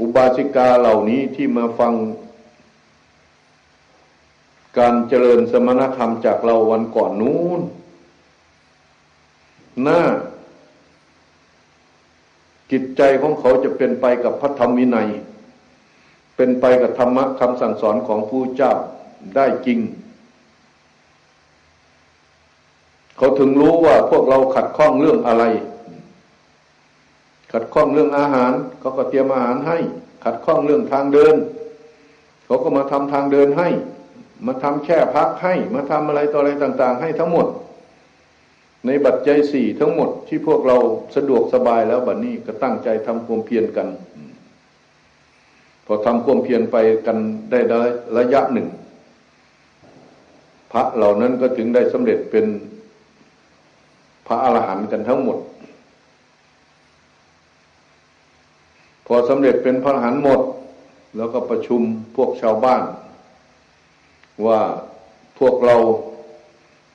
[0.01, 1.93] อุบาสิกาเหล่านี้ที่มาฟัง
[4.79, 7.61] การเจริญสมณธรรมจากเราวันก่อนนู้น
[9.87, 10.01] น่า
[12.71, 15.09] จิตใจของเขาจะเป็นไปกับพระธรรมวินัย
[16.37, 18.73] เป็นไปกับธรรมะคำสั่งสอนของผู้เจ้า
[19.37, 19.79] ได้จริง
[23.17, 25.45] เขาถึงรู้ว่าพวกเราขัดข้องเรื่องอะไร
[27.57, 29.79] ขัดข้องเรื่องอาหารเขาก็เตรียมอาหารให้
[30.25, 31.35] ขัดข้องเรื่องทางเดิน
[32.45, 33.69] เขาก็มาทำทางเดินให้
[34.47, 37.47] มาทำแค่พักให้ มาทำอะไรต่ออะไรต่าง ๆ ให้ทั้งหมด
[38.87, 40.77] ในบัตรใจสี่ทั้งหมดที่พวกเรา
[41.17, 43.89] สะดวกสบายแล้วบัดนนี้ก็ตั้งใจทำความเพียรกัน
[45.87, 47.19] พอทำความเพียรไปกัน
[47.51, 47.61] ได้
[48.19, 48.69] ระยะหนึ่ง
[50.73, 52.47] พระเหล่านั้นก็ถึงได้สำเร็จเป็น
[54.27, 55.39] พระอรหันต์กันทั้งหมด
[59.15, 60.41] อสำเร็จเป็นพระอรหันต์หมด
[61.17, 61.81] แล้วก็ประชุม
[62.17, 62.83] พวกชาวบ้าน
[64.47, 64.61] ว่า
[65.39, 65.77] พวกเรา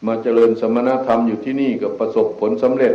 [0.07, 2.93] มาเจริญสมณธรรมอยู่ที่นี่ก็ประสบผลสำเร็จ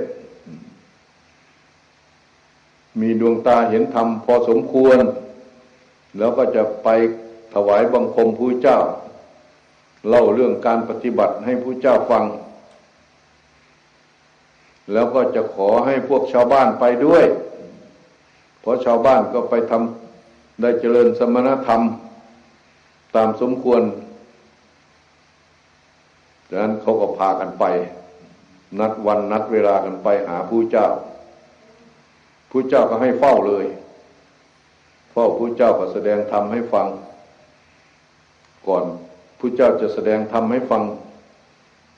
[3.00, 4.98] มีดวงตาเห็นธรรมพอสมควร
[6.18, 6.88] แล้วก็จะไป
[7.54, 8.78] ถวายบังคมผู้เจ้า
[10.08, 12.24] เล่าเรื่องการปฏิบัติให้ผู้เจ้าฟัง
[14.92, 17.24] แล้วก็จะขอให้พวกชาวบ้านไปด้วย
[18.64, 21.80] เพราะชาวบ้านก็ไปทำได้เจริญสมณธรรม
[23.16, 23.82] ตามสมควร
[26.48, 27.64] ดังนั้นเขาก็พากันไป
[28.80, 30.86] นัดวันนัดเวลากันไปหาผู้เจ้า
[32.50, 33.66] ผู้เจ้าก็ให้เฝ้าเลย
[35.12, 36.86] เฝ้าผู้เจ้าก็แสดงธรรมให้ฟัง
[38.66, 38.84] ก่อน
[39.38, 40.82] ผู้เจ้าจะแสดงธรรมให้ฟัง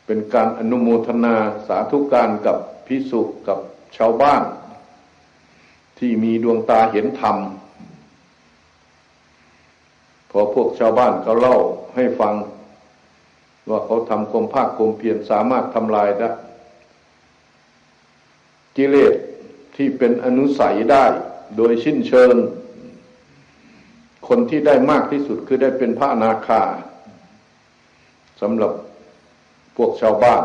[0.06, 1.34] เป็นการอนุโมทนา
[1.68, 3.58] สาธุการกับพิสุกับ
[3.96, 4.42] ชาวบ้าน
[5.98, 7.36] ที่มีดวงตาเห็นธรรม
[10.30, 11.56] พอพวกชาวบ้านเขาเล่า
[11.94, 12.34] ให้ฟัง
[13.68, 16.30] ว่าเขาทำความภาคความเพียรสามารถทำลายได้
[18.76, 19.14] กิเลส
[19.76, 21.04] ที่เป็นอนุสัยได้
[21.56, 22.34] โดยสิ้นเชิง
[24.28, 26.62] คนที่ได้มากที่สุดคือได้เป็นพระนาคา
[28.40, 28.72] สำหรับ
[29.76, 30.42] พวกชาวบ้าน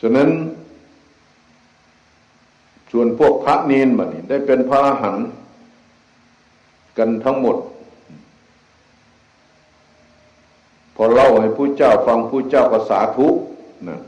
[0.00, 0.28] ฉะนั้น
[2.92, 5.26] ส่วนพวกพระเนนบัดนี้ได้เป็นพระอรหันต์
[6.98, 7.56] กันทั้งหมด
[10.94, 13.28] พอเล่าให้ผู้เจ้าฟังผู้เจ้าก็สาธุ
[13.88, 14.00] นะ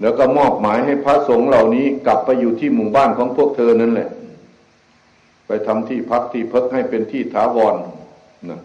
[0.00, 4.08] แล้วก็มอบหมายให้พระสงฆ์เหล่านี้กลับไปอยู่ที่หมู่บ้านของพวกเธอนั่นแหละ
[5.46, 7.74] ไปทำที่พักที่พักให้เป็นที่ถาวร
[8.50, 8.60] นะ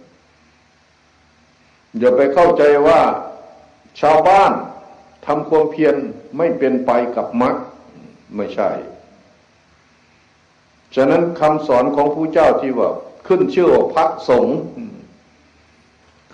[2.00, 3.00] อย่าไปเข้าใจว่า
[4.02, 4.52] ชาวบ้าน
[5.26, 5.96] ทำความเพียร
[6.38, 7.56] ไม่เป็นไปกับมรรค
[8.36, 8.70] ไม่ใช่
[10.96, 12.90] ฉะนั้นคำสอนของผู้เจ้าที่ว่า
[13.28, 14.58] ขึ้นชื่อว่าพระสงฆ์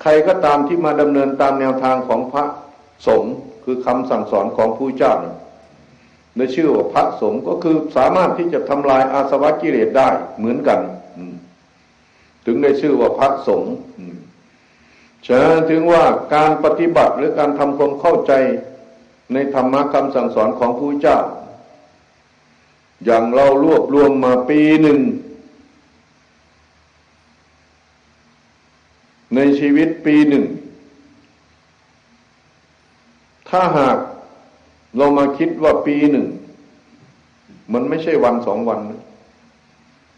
[0.01, 2.45] ใครก็ตามที่มาดำเนินตามแนวทางของพระ
[3.07, 5.13] สงฆ์คือคำสั่งสอนของผู้เจ้า
[6.37, 10.79] ในชื่อว่าพระสงฆ์ก็คือสามารถที่จะทำลายอาสวะกิเลสได้เหมือนกัน
[12.45, 13.73] ถึงได้ชื่อว่าพระสงฆ์
[15.27, 16.03] ฉะนั้นถึงว่า
[16.35, 18.33] การปฏิบัติหรือการทำความเข้าใจ
[19.33, 21.17] ในธรรมะคำสั่งสอนของผู้เจ้า
[23.05, 24.99] อย่างเรารวบรวมมาปีหนึ่ง
[29.35, 30.45] ในชีวิตปีหนึ่ง
[33.49, 33.97] ถ้าหาก
[34.97, 36.25] เรามาคิดว่าปีหนึ่ง
[37.73, 38.79] มันไม่ใช่วันสองวัน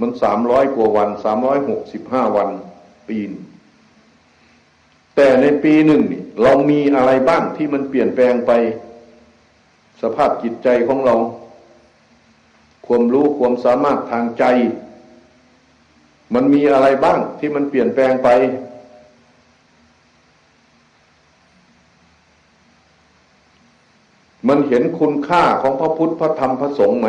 [0.02, 2.50] มันสามร้อยกว่าวันสามร้อยหกสิบห้าวัน
[3.08, 3.32] ปีน
[5.16, 8.52] แต่ในปีหนึ่งนี่เรามีอะไรบ้างที่มันเปลี่ยนแปลงไป
[10.02, 11.16] สภาพจิตใจของเรา
[12.86, 14.44] ความรู้ความสามารถทางใจ
[16.34, 18.30] มันมีอะไรบ้างที่มันเปลี่ยนแปลงไป
[24.48, 27.08] มันเห็นคุณค่าของพระพุทธพระธรรมพระสงฆ์ไหม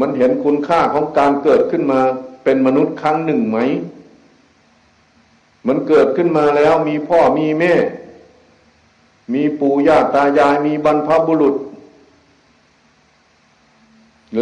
[0.00, 2.00] มันเห็นคุณค่าของการเกิดขึ้นมา
[2.44, 3.58] เป็นมนุษย์ครั้งหนึ่งไหม
[5.66, 7.74] มันเกิดขึ้นมาแล้วมีพ่อมีแม่
[9.34, 11.54] มีปู่ย่าตายายมีบรรพบุรุษ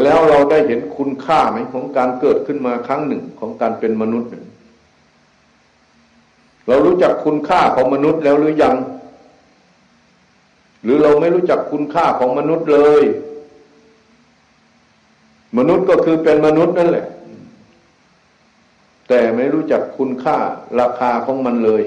[0.03, 4.31] แล้วเราได้เห็นคุณค่าไหมของการเกิดขึ้นมาครั้งหนึ่งของการเป็นมนุษย์
[6.69, 8.77] เรารู้จักคุณค่าของมนุษย์แล้วหรือยัง
[10.83, 13.05] หรือเราไม่รู้จักคุณค่าของมนุษย์เลย
[15.59, 17.07] มนุษย์ก็คือเป็นมนุษย์นั่นแหละ
[19.09, 20.37] แต่ไม่รู้จักคุณค่า
[20.81, 21.83] ราคาของมันเลย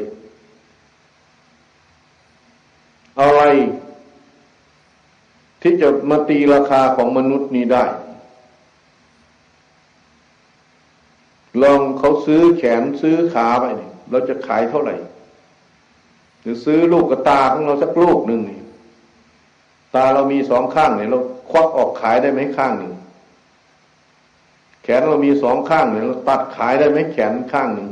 [3.21, 3.41] อะไร
[5.61, 7.85] ที่จะมาตีราคาของมนุษย์นี้ได้
[11.61, 14.95] ลองเขาซื้อแขนซื้อขาไปเนี่ยเราจะขายเท่าไหร่
[16.41, 18.61] หรือซื้อลูกกระตาของเราสักลูกหนึ่งนี่
[19.95, 21.19] ตาเรามีสองข้างเนี่ยเรา
[21.51, 22.93] ควักออกขายได้ไหมข้างหนึ่ง
[24.83, 27.89] แขนเรามีสองข้างเนี่ยเราตัดขายได้ไหมแขนข้างหนึ่ง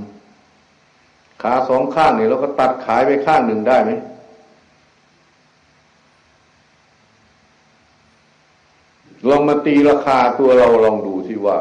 [1.41, 3.91] ขาสองข้างเนี่ยเราก็ตัดขายไปข้างหนึ่งได้ไหม
[9.29, 11.57] ลองมาตีราคาตัวเราลองดูสิว่า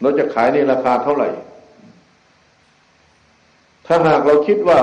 [0.00, 1.28] เราจะขายในราคาเท่าไหร่
[3.86, 4.78] ถ้าหากเราคิดว่า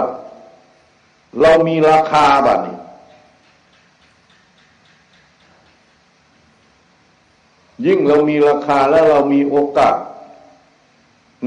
[1.41, 2.77] เรามีราคาแบบนี้
[7.85, 9.95] ยิ่งเรามีราคาแล้วเรามีโอกาส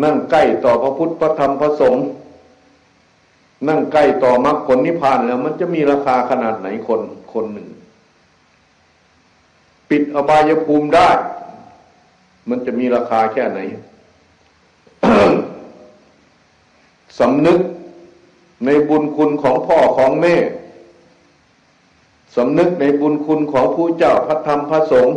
[0.04, 2.04] นั่งใกล้ต่อพระพุทธพระธรรมพระสงฆ์
[3.68, 7.00] นั่งใกล้ต่อมรรคผลนิพพานแล้ว มันจะมีราคาขนาดไหนคน
[7.32, 7.68] คนหนึ่ง
[9.94, 11.10] ปิดอบายภูมิได้
[12.48, 13.60] มันจะมีราคาแค่ไหน
[17.18, 17.58] สำนึก
[18.64, 20.36] ในบุญคุณของพ่อของแม่
[22.36, 25.16] สำนึกในบุญคุณของผู้เจ้าพระธรรมพระสงฆ์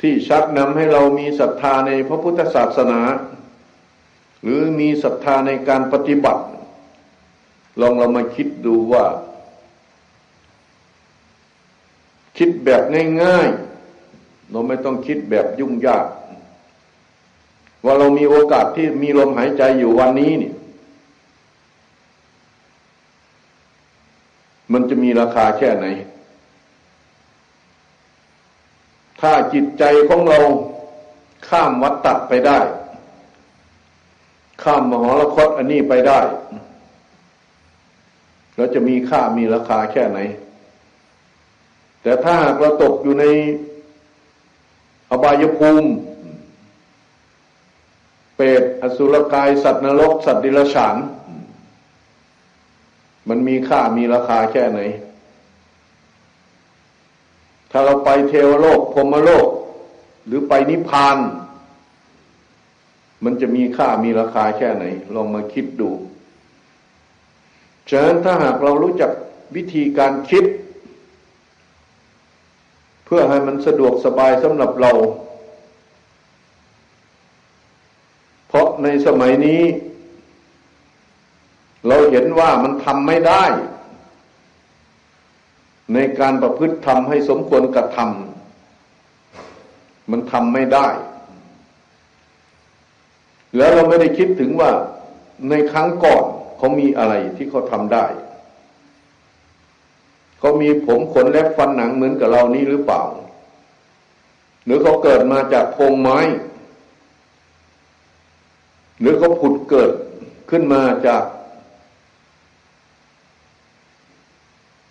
[0.00, 3.00] ที่ชักนำให้เรามีศรัทธาในพระพุทธศาสนา
[4.42, 6.42] หรือมีศรัทธาในการปฏิบัติ
[7.80, 9.04] ลองเรามาคิดดูว่า
[12.38, 12.82] คิดแบบ
[13.22, 16.06] ง่ายๆ เราไม่ต้องคิดแบบยุ่งยาก
[17.84, 20.52] ว่าเรามีโอกาสที่มีลมหายใจอยู่วันนี้นี่
[24.72, 25.86] มันจะมีราคาแค่ไหน
[29.20, 30.38] ถ้าจิตใจของเรา
[31.48, 32.58] ข้ามวัฏฏะไปได้
[34.62, 36.20] ข้ามมหรคตอันนี้ไปได้
[38.56, 40.18] เราจะมีค่ามีราคาแค่ไหน
[42.06, 43.24] แต่ถ้าหากเราตกอยู่ใน
[45.10, 45.90] อบายภูมิ
[48.36, 50.96] เปรตอสุรกาย สัตว์นรก สัตว์ดิลฉาน
[53.28, 54.80] มันมีค่ามีราคาแค่ไหน
[57.70, 59.48] ถ้าเราไปเทวโลกพรมโลก
[60.26, 61.16] หรือไปนิพพาน
[63.24, 64.84] มันจะมีค่ามีราคาแค่ไหน
[65.14, 65.90] ลองมาคิดดู
[67.90, 69.10] ฉะนั้นถ้าหากเรารู้จัก
[69.56, 70.44] วิธีการคิด
[73.06, 74.92] เพื่อให้มันสะดวกสบายสำหรับเรา
[78.48, 79.62] เพราะในสมัยนี้
[81.88, 83.44] เราเห็นว่ามันทำไม่ได้
[85.94, 90.88] ในการประพฤติทำให้สมควรกระทำมันทำไม่ได้
[93.56, 94.70] แล้วเราไม่ได้คิดถึงว่า
[95.50, 96.24] ในครั้งก่อน
[96.56, 98.06] เขามีอะไรที่เขาทำได้
[100.38, 103.02] เขามีผมขนและฟันหนังเหมือนกับเรานี้หรือเปล่า
[104.64, 106.18] หรือเขาเกิดมาจากพงไม้
[109.00, 109.90] หรือเขาผุดเกิด
[110.50, 111.22] ขึ้นมาจาก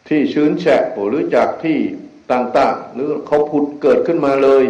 [0.07, 1.77] ที่ชื้นแฉะหรือจากที่
[2.31, 4.63] ต่างๆ หรือเขาผุดเกิดขึ้นมาเลย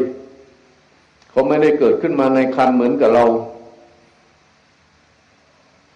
[1.30, 3.26] เขาไม่ได้เกิดขึ้นมาในคันเหมือนกับเรา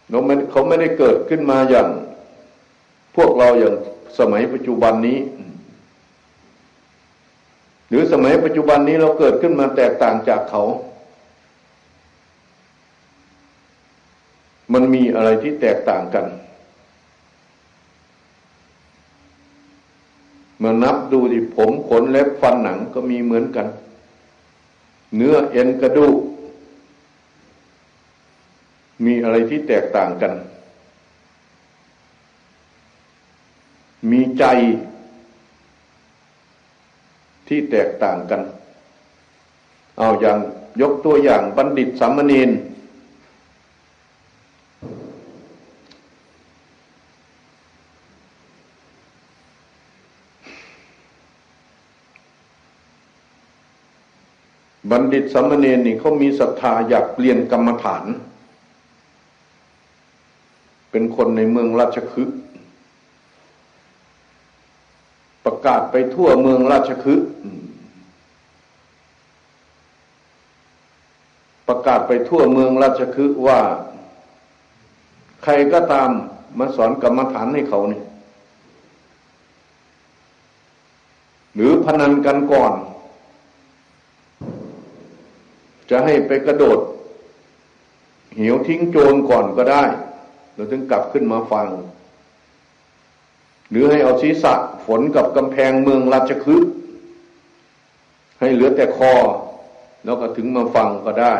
[0.09, 1.87] เขาไม่เขาไม่ได้เกิดขึ้นมาอย่าง
[3.15, 3.75] พวกเราอย่าง
[4.17, 5.19] สมัยปัจจุบันนี้
[7.89, 10.63] หรือสมัยปัจจุบันนี้เราเกิดขึ้นมาแตกต่างจากเขา
[14.73, 16.25] มันมีอะไรที่แตกต่างกัน
[20.63, 23.67] มานับดูดิผมขนเล็บฟันหนังก็มีเหมือนกัน
[25.15, 26.17] เนื้อเอ็นกระดูก
[29.05, 30.33] มีอะไรที่แตกต่างกัน
[34.11, 34.45] มีใจ
[37.47, 38.41] ที่แตกต่างกัน
[39.97, 40.37] เอาอย่าง
[40.81, 42.49] ยกตัวอย่างบัณฑิตสามเณร
[54.91, 58.05] บัณฑิตสามเณรนี่เขามีศรัทธาอยากเปลี่ยนกรรมฐาน
[60.91, 62.37] เป็นคนในเมืองราชคฤห์
[65.59, 67.27] ประกาศไปทั่วเมืองราชคฤห์
[71.67, 73.59] ประกาศไปทั่วเมืองราชคฤห์ว่า
[75.43, 76.09] ใครก็ตาม
[76.59, 78.03] มาสอนกรรมฐานให้เขาเนี่ย
[81.55, 82.73] หรือพนันกันก่อน
[85.89, 86.79] จะให้ไปกระโดด
[88.37, 89.83] เหวทิ้งโจรก่อนก็ได้
[90.53, 91.67] เราถึงกลับขึ้นมาฟัง
[93.69, 94.53] หรือให้เอาศีรษะ
[94.85, 96.71] ฝนกับกำแพงเมืองราชคฤห์
[98.39, 99.13] ให้เหลือแต่คอ
[100.05, 101.35] แล้วก็ถึงมาฟังก็ได้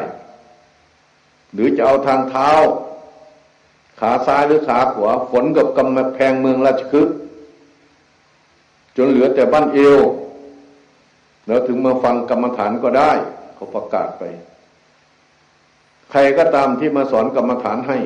[1.54, 2.52] หรือจะเอาทางเท้า
[4.00, 7.16] ขาซ้ายหรือขาขวาฝนกับกำแพงเมืองราชคฤห์
[8.98, 10.00] จนเหลือแต่บ้านเอว
[11.48, 13.12] แล้วถึงมาฟังกรรมฐานก็ได้
[13.56, 14.24] เขาประกาศไป
[16.12, 17.98] ใครก็ตามที่มาสอนกรรมฐานให้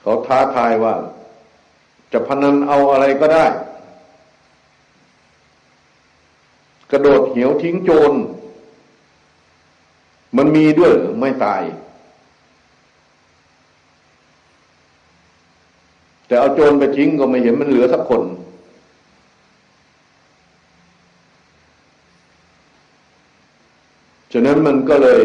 [0.00, 0.94] เขาท้าทายว่า
[2.12, 3.46] จะพนันเอาอะไรก็ได้
[6.90, 8.12] กระโดดเหี่ยวทิ้งโจร
[10.36, 11.62] มันมีด้วยหรือไม่ตาย
[16.26, 18.22] แต่เอาโจรไปทิ้งก็ไม่เห็นมันเหลือสักคน
[24.32, 25.20] ฉะนั้นมันก็เลย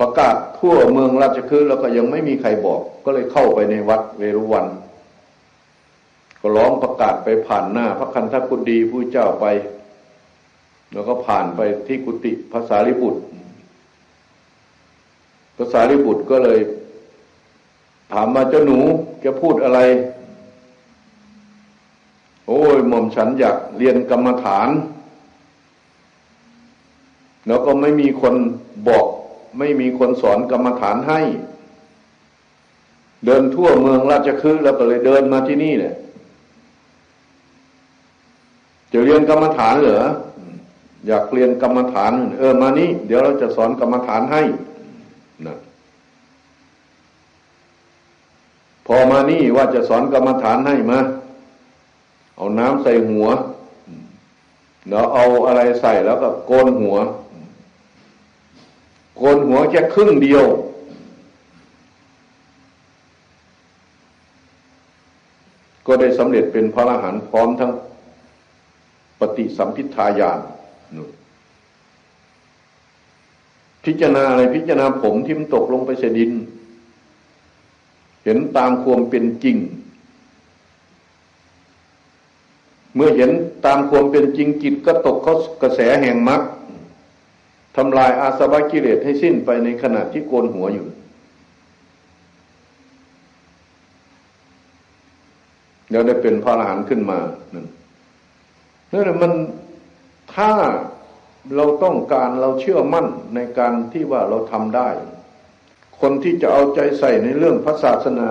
[0.00, 4.66] ประกาศทั่วเมืองราชคฤห์แล้วก็ยังไม่มีใครบอก ก็เลยเข้าไปในวัดเวรุวัน
[6.40, 9.46] ก็ร้องประกาศไปผ่านหน้า พระคันธกุฎีผู้เจ้าไป
[10.92, 13.20] แล้วก็ผ่านไปที่กุฏิภาษาลิบุตร
[15.56, 16.58] ภาษาลิบุตรก็เลย
[18.12, 18.78] ถามมาเจ้าหนู
[19.24, 19.80] จะพูดอะไร
[22.46, 24.68] โอ้ยหม่อมฉันอยากเรียนกรรมฐาน
[27.46, 28.34] แล้วก็ไม่มีคน
[28.88, 29.06] บอก
[29.58, 31.20] ไม่มีคนสอนกรรมฐานให้
[33.24, 35.94] เดินทั่วเมืองราชคฤห์แล้วก็เลยเดินมาที่นี่เนี่ย
[38.92, 40.02] จะเรียนกรรมฐานเหรอ
[41.06, 44.42] อยากเรียนกรรมฐาน เออมานี่เดี๋ยวเราจะสอนกรรมฐานให้
[45.46, 45.56] นะ
[48.86, 50.98] พอมานี่ว่าจะสอนกรรมฐานให้มา
[52.36, 53.26] เอาน้ำใส่หัว
[54.88, 56.96] แล้วเอาอะไรใส่แล้วก็โกนหัว
[59.16, 60.44] โกนหัวแค่ครึ่งเดียว
[65.86, 67.70] ก็ได้สำเร็จเป็นพระอรหันต์พร้อมทั้ง
[69.20, 70.40] ปฏิสัมพิทายาน
[73.84, 76.30] พิจารณาอะไรพิจารณาผมที่มันตกลงไปเสดิน
[78.24, 79.56] เห็นตามความเป็นจริง
[82.94, 83.30] เมื่อเห็น
[83.66, 86.42] ตามความเป็นจริงจิตก็ตกเขากระแสแห่งมรรค
[87.76, 90.86] ทำลายอาสวะกิเลสให้สิ้นไปในขณะที่โกนหัวอยู่
[95.90, 97.18] แล้วได้เป็นพระอรหันต์ขึ้นมา
[97.54, 97.66] นั่น
[98.92, 99.32] นั่นแหละมัน
[100.34, 100.50] ถ้า
[101.56, 104.88] เราต้องการเราเชื่อมั่นในการที่ว่าเราทำได้
[106.00, 108.28] คนที่จะเอาใจใส่ในเรื่องพระศาสนา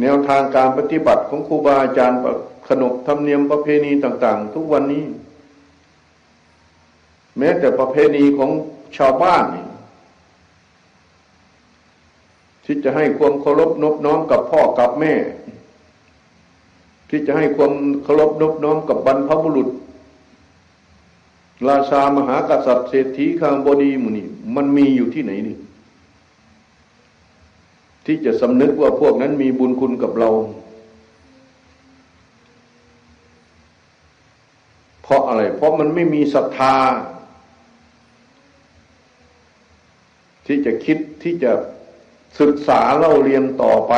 [0.00, 2.20] แนวทางการปฏิบัติของครูบาอาจารย์
[2.68, 5.04] ขนบธรรมเนียมประเพณีต่าง ๆ ทุกวันนี้
[7.38, 8.50] แม้แต่ประเพณีของ
[8.96, 9.44] ชาวบ้าน
[12.64, 15.14] ที่จะให้ความเคารพนบน้อมกับพ่อกับแม่
[17.14, 17.72] ที่จะให้ความ
[18.04, 19.68] เคารพนบน้อมกับบรรพบุรุษ
[21.68, 24.24] ราชามหากษัตริย์เศรษฐีข้างบดีมุนี
[24.56, 25.56] มันมีอยู่ที่ไหนนี่
[28.06, 30.30] ที่จะสำนึกว่าพวกนั้นมีบุญคุณกับเรา
[35.02, 36.74] เพราะอะไร เพราะมันไม่มีศรัทธา
[40.46, 41.52] ที่จะคิดที่จะ
[42.40, 43.94] ศึกษาเล่าเรียนต่อไป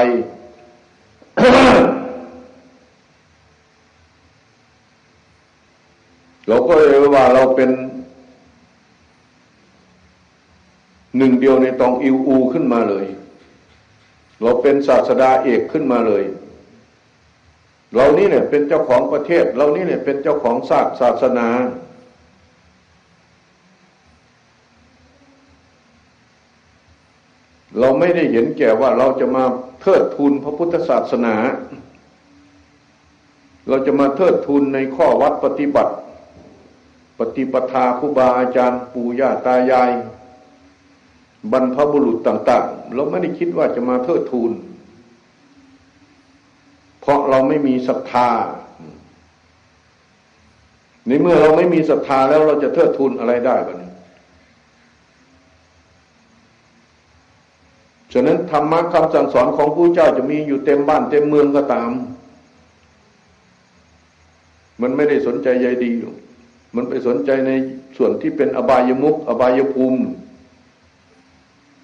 [6.49, 7.71] เราก็เลยว่าเราเป็น
[11.17, 13.07] หนึ่งเดียวในตองอิวอูขึ้นมาเลย
[14.43, 16.25] เราเป็นศาสดาเอกขึ้นมาเลย
[17.95, 21.49] เรานี่เนี่ยเป็นเจ้าของประเทศ เรานี่เนี่ยเป็นเจ้าของศาสศาสนา
[27.79, 29.45] เราไม่ได้เห็นแก่ว่าเราจะมา
[29.81, 31.35] เทิดทูนพระพุทธศาสนา
[33.69, 35.93] เราจะมาเทิดทูนในข้อวัดปฏิบัติ
[37.19, 39.91] ปฏิปทาครูบาอาจารย์ปู่ย่าตายาย
[41.53, 44.53] บรรพบุรุษต่าง ๆ เราไม่ได้คิดว่าจะมาเทิดทูน
[47.01, 48.29] เพราะเราไม่มีศรัทธา
[51.07, 53.79] ในเมื่อเราไม่มีศรัทธาแล้วเราจะเทิดทูนอะไรได้บ้าง
[58.13, 61.91] ฉะนั้นธรรมะคำสั่งสอนของผู้เจ้าจะมีอยู่เต็มบ้านเต็มเมืองก็ตาม
[64.83, 66.13] มันไม่ได้สนใจใยดีอยู่
[66.75, 67.53] มันไปสนใจใน
[67.97, 70.01] ส่วนที่เป็นอบายมุกอบายภูมิ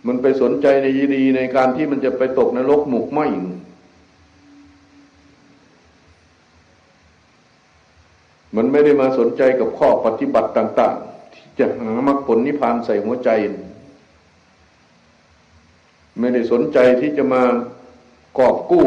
[0.06, 3.20] มันไปสนใจในยีดีในการที่มันจะไปตกนรกหมกไหม
[8.56, 13.30] มันไม่ได้มาสนใจกับข้อปฏิบัติต่าง ๆ ที่จะหามรรคผลนิพพานใส่หัวใจ
[16.18, 17.42] ไม่ได้สนใจที่จะมา
[18.38, 18.86] กอบกู้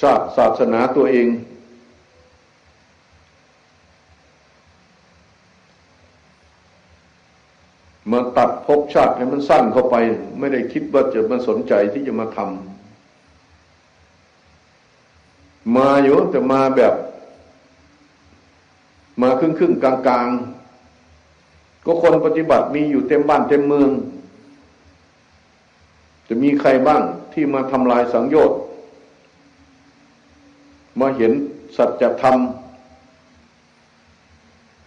[0.00, 1.28] ชาติศาสนาตัวเอง
[8.12, 9.96] มาตัดภพชาติให้มันสั้นเข้าไป
[10.38, 12.46] ไม่ได้คิดว่าจะมาสนใจที่จะมาทำ
[15.76, 16.94] มาอยู่แต่มาแบบ
[19.22, 20.28] มาครึ่งครึ่งกลางกลาง
[21.84, 23.90] ก็คนปฏิบัติมีอยู่เต็มบ้านเต็มเมือง
[26.28, 27.02] จะมีใครบ้าง
[27.32, 28.58] ที่มาทำลายสังโยชน์
[31.00, 31.32] มาเห็น
[31.76, 32.36] สัจธรรม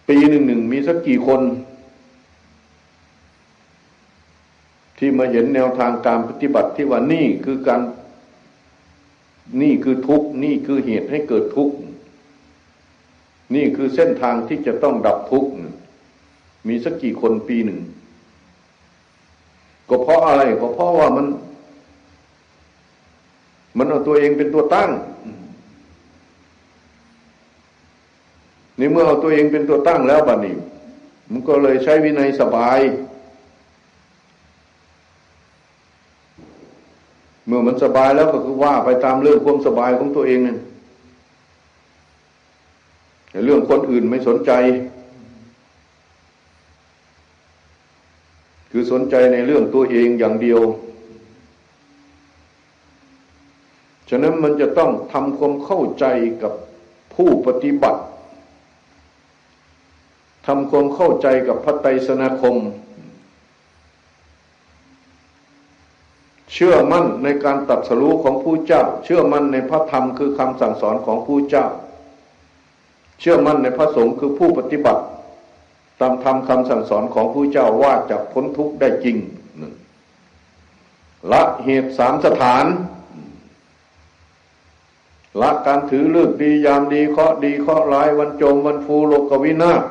[0.08, 1.40] ปีหนึ่งหนึ่งมีสักกี่คน
[5.04, 7.80] ที่มาเห็นแนวทางการปฏิบัติที่ว่านี่คือการ
[9.62, 11.74] นี่คือทุกนี่คือเหตุให้เกิดทุกข์
[13.54, 15.50] นี่คือเส้นทางที่จะต้องดับทุกข์
[16.68, 17.80] มีสักกี่คนปีหนึ่ง
[19.88, 21.26] ก็เพราะอะไรก็เพราะว่ามัน
[23.78, 24.90] มันเอาตัวเองเป็นตัวตั้ง
[28.76, 30.56] ในเมื่อเอาตัวเองเป็นตัวตั้งแล้วบัดนี้
[31.30, 32.80] มันก็เลยใช้วินัยสบาย
[37.52, 40.58] มื่อมันสบายแล้วก็คือว่าไปตามเรื่องความสบายของตัวเองนั่น
[43.30, 44.52] แต่เรื่องคนอื่นไม่สนใจ
[48.70, 50.60] คือสนใจในเรื่องตัวเองอย่างเดียว
[54.08, 56.06] ฉะนั้นมันจะต้องทำความเข้าใจ
[56.42, 56.52] กับ
[57.14, 58.00] ผู้ปฏิบัติ
[60.46, 62.56] ทำความเข้าใจกับพระไตรสนาคม
[66.52, 71.66] เชื่อมั่นในการตัดสรู้ของผู้เจ้า เชื่อมั่นในพระธรรมคือคำสั่งสอนของผู้เจ้า
[73.20, 75.02] เชื่อมั่นในพระสงฆ์คือผู้ปฏิบัติ
[76.00, 79.16] ตามธรรมคำสั่งสอนของผู้เจ้าว่าจะพ้นทุกข์ได้จริง
[81.32, 82.64] ละเหตุสามสถาน
[85.40, 89.82] ละการถือเลือกดียามดีเคาะดีเคาะร้ายวันจมวันฟูโลกวินาศ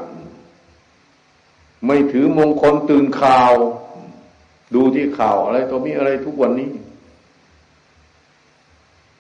[1.86, 3.54] ไม่ถือมงคลตื่นข่าว
[4.74, 6.70] ดูที่ข่าวอะไรตัวมีอะไรทุกวันนี้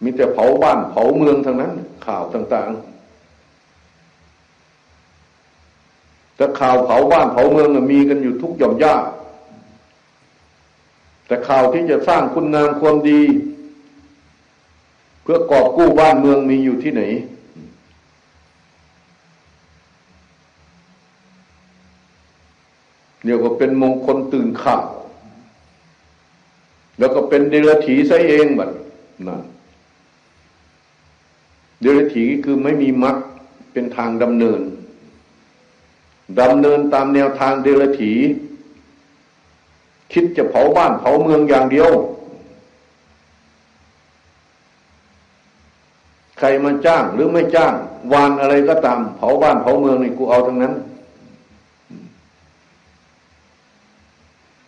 [0.03, 1.71] มีแต่เผาบ้านเผาเมืองทั้งนั้น
[2.05, 2.91] ข่าวต่างๆ
[6.35, 8.95] แต่ข่าวเผาบ้านเผาเมืองมีกันอยู่ทุกหย่อมย่า
[11.27, 13.21] แต่ข่าวที่จะสร้างคุณงามความดี
[15.21, 17.03] เพื่อกอบกู้บ้านเมืองมีอยู่ที่ไหน
[23.23, 24.83] เดี๋ยวก็เป็นมงคลตื่นข่าว
[27.01, 28.69] แล้วก็เป็นเดรัจฉีซะเองบัด
[29.27, 29.41] นั่น
[31.81, 33.17] เดรัจฉีคือไม่มีมรรค
[33.73, 34.61] เป็นทางดำเนิน
[36.39, 38.11] ดำเนินตามแนวทางเดรัจฉี
[40.13, 41.89] คิดจะเผาบ้านเผาเมืองอย่างเดียว
[46.37, 47.73] ใครมาจ้างหรือไม่จ้าง
[48.13, 50.73] วานอะไรก็ตาม เผาบ้านเผาเมืองนี่กูเอาทั้งนั้น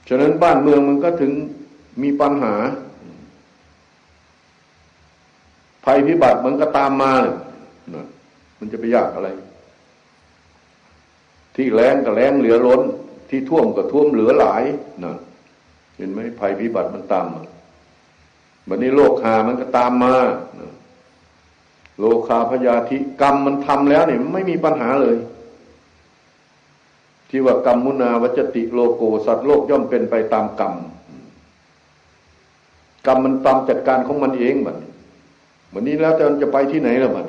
[0.07, 1.33] ฉะนั้นบ้านเมืองมันก็ถึง
[2.01, 2.55] มีปัญหา
[5.85, 7.35] ภัยพิบัติมันก็ตามมาเลย
[8.59, 9.29] มันจะไปยากอะไร
[11.55, 12.81] ที่แรงก็แรงเหลือล้น
[13.29, 14.63] ที่ท่วมก็ท่วมเหลือหลาย
[15.03, 15.13] นะ
[15.97, 17.41] เห็นไหมภัยพิบัติมันตามมา
[18.67, 20.15] วันนี้โลกหามันก็ตามมา
[21.99, 25.17] โลคาพยาธิกรรมมันทำแล้วเนี่ยไม่มีปัญหาเลย
[27.29, 30.73] ที่ว่ากรรมมุนาวัจติโลโกสัตว์โลกย่อมเป็นไปตามกรรม
[33.05, 34.77] กรรมมันตามจัดการของมันเองแบบ
[35.73, 37.25] วันนี้แล้วจะจะไปที่ไหนแล่ะมัน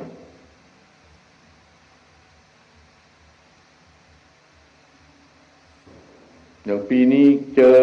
[6.65, 7.77] อย่างปีนี้เจอ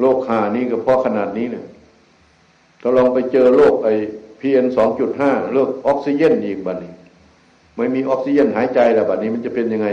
[0.00, 1.64] โรคหานี้ก็เพราะขนาดนี้เนี่ย
[2.80, 3.88] ถ้าลองไปเจอโรคไอ
[4.40, 6.92] พีเอ็นสองจุดห้าโรคออกซิเจนอีกบัดนี้
[7.76, 9.88] ไม่มีออกซิเจนหายใจแล้วบัดนี้มันจะเป็นยังไง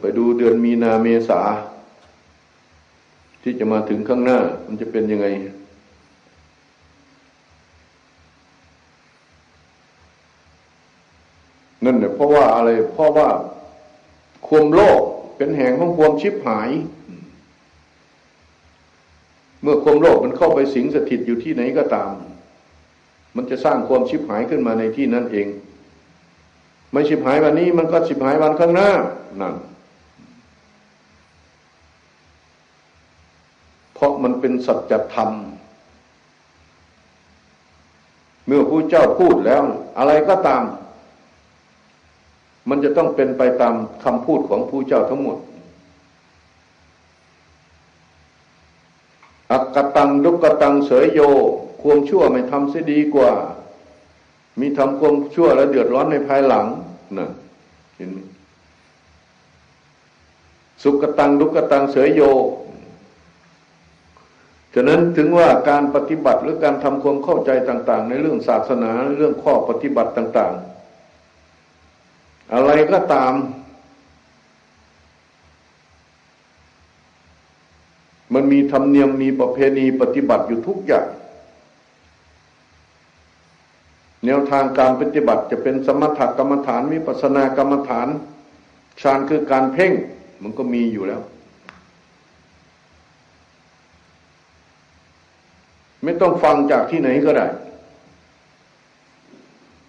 [0.00, 1.40] ไปดูเดือนมีนาเมษา
[3.44, 5.26] ที่จะมาถึงข้างหน้า มันจะเป็นยังไง
[11.84, 13.28] นั่นเนี่ยเพราะว่าอะไร เพราะว่า
[14.46, 15.02] ความโลภ
[15.36, 16.70] เป็นแห่งของความชิบหาย
[19.62, 22.10] เมื่อความโลภมันเข้าไปสิงสถิตอยู่ที่ไหนก็ตาม
[23.36, 25.46] มันจะสร้างความชิบหายขึ้นมาในที่นั้นเอง
[26.92, 28.90] ไม่ชิบหายวันนี้มันก็ชิบหายวันข้างหน้า
[29.40, 29.54] นั่น
[33.93, 35.30] เพ ราะมันเป็นสัจธรรม
[38.46, 39.62] เมื่อผู้เจ้าพูดแล้ว
[39.98, 40.64] อะไรก็ตาม
[42.68, 43.74] มันจะต้องเป็นไปตาม
[44.04, 45.38] คำพูดของผู้เจ้าทั้งหมด
[49.52, 51.20] อักกตังดุกตังเสยโย
[51.82, 53.30] ความชั่วไม่ทำเสียดีกว่า
[54.60, 56.66] มีทำความชั่วแล้วเดือดร้อนในภายหลัง
[57.18, 57.28] นะ
[57.96, 58.18] เห็นไหม
[60.82, 62.22] สุกตังดุกตังเสยโย
[64.74, 70.54] ฉะนั้นถึงว่าการปฏิบัติหรือการทำความเข้าใจต่าง ๆ ในเรื่องศาสนาเรื่องข้อปฏิบัติต่าง
[71.48, 73.32] ๆ อะไรก็ตาม
[78.34, 81.06] มันมีธรรมเนียมมีประเพณีปฏิบัติอยู่ทุกอย่าง
[84.26, 88.08] แนวทางการปฏิบัติจะเป็นสมถกรรมฐานวิปัสสนากรรมฐาน
[89.02, 89.92] ฌานคือการเพ่ง
[90.42, 91.22] มันก็มีอยู่แล้ว
[96.04, 97.46] ไม่ต้องฟังจากที่ไหนก็ได้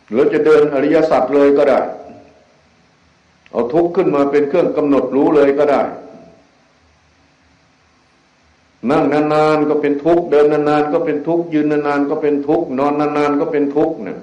[0.09, 1.79] หรือจะเดินอริยสัจเลยก็ได้
[3.51, 5.81] เอาทุกข์ขึ้นมาเป็นเครื่องกำหนดรู้เลยก็ได้
[8.89, 14.19] นั่งนานๆก็เป็นทุกข์เดินนานๆก็เป็นทุกข์ยืนนานๆก็เป็นทุกข์นอนนานๆก็เป็นทุกข์เนี่ย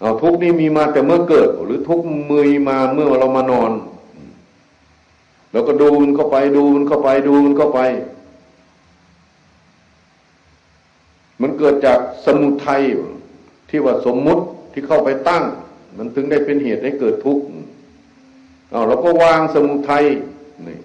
[0.00, 3.72] เอาทุกข์นี้มีมาแต่เมื่อเกิด หรือทุกข์มือมาเมื่อเรามานอน
[5.52, 7.80] แล้วก็ดูมันเข้าไปดูมันเข้าไปดูมันเข้าไป
[11.44, 12.82] มันเกิดจากสมุทัย
[13.70, 15.44] ที่ว่าสมมุติที่เข้าไปตั้ง
[15.98, 17.44] มันถึงได้เป็นเหตุให้เกิดทุกข์
[18.88, 20.04] เราก็วางสมุทัย
[20.68, 20.78] นี่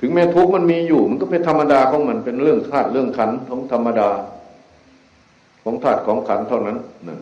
[0.00, 4.10] ถึงแม้ทุกข์มันมีอยู่ มันก็เป็นธรรมดาของมันเป็นเรื่องธาตุเรื่องขันของธรรมดา
[5.62, 6.76] ของธาตุของขันเท่านั้น
[7.08, 7.20] นะ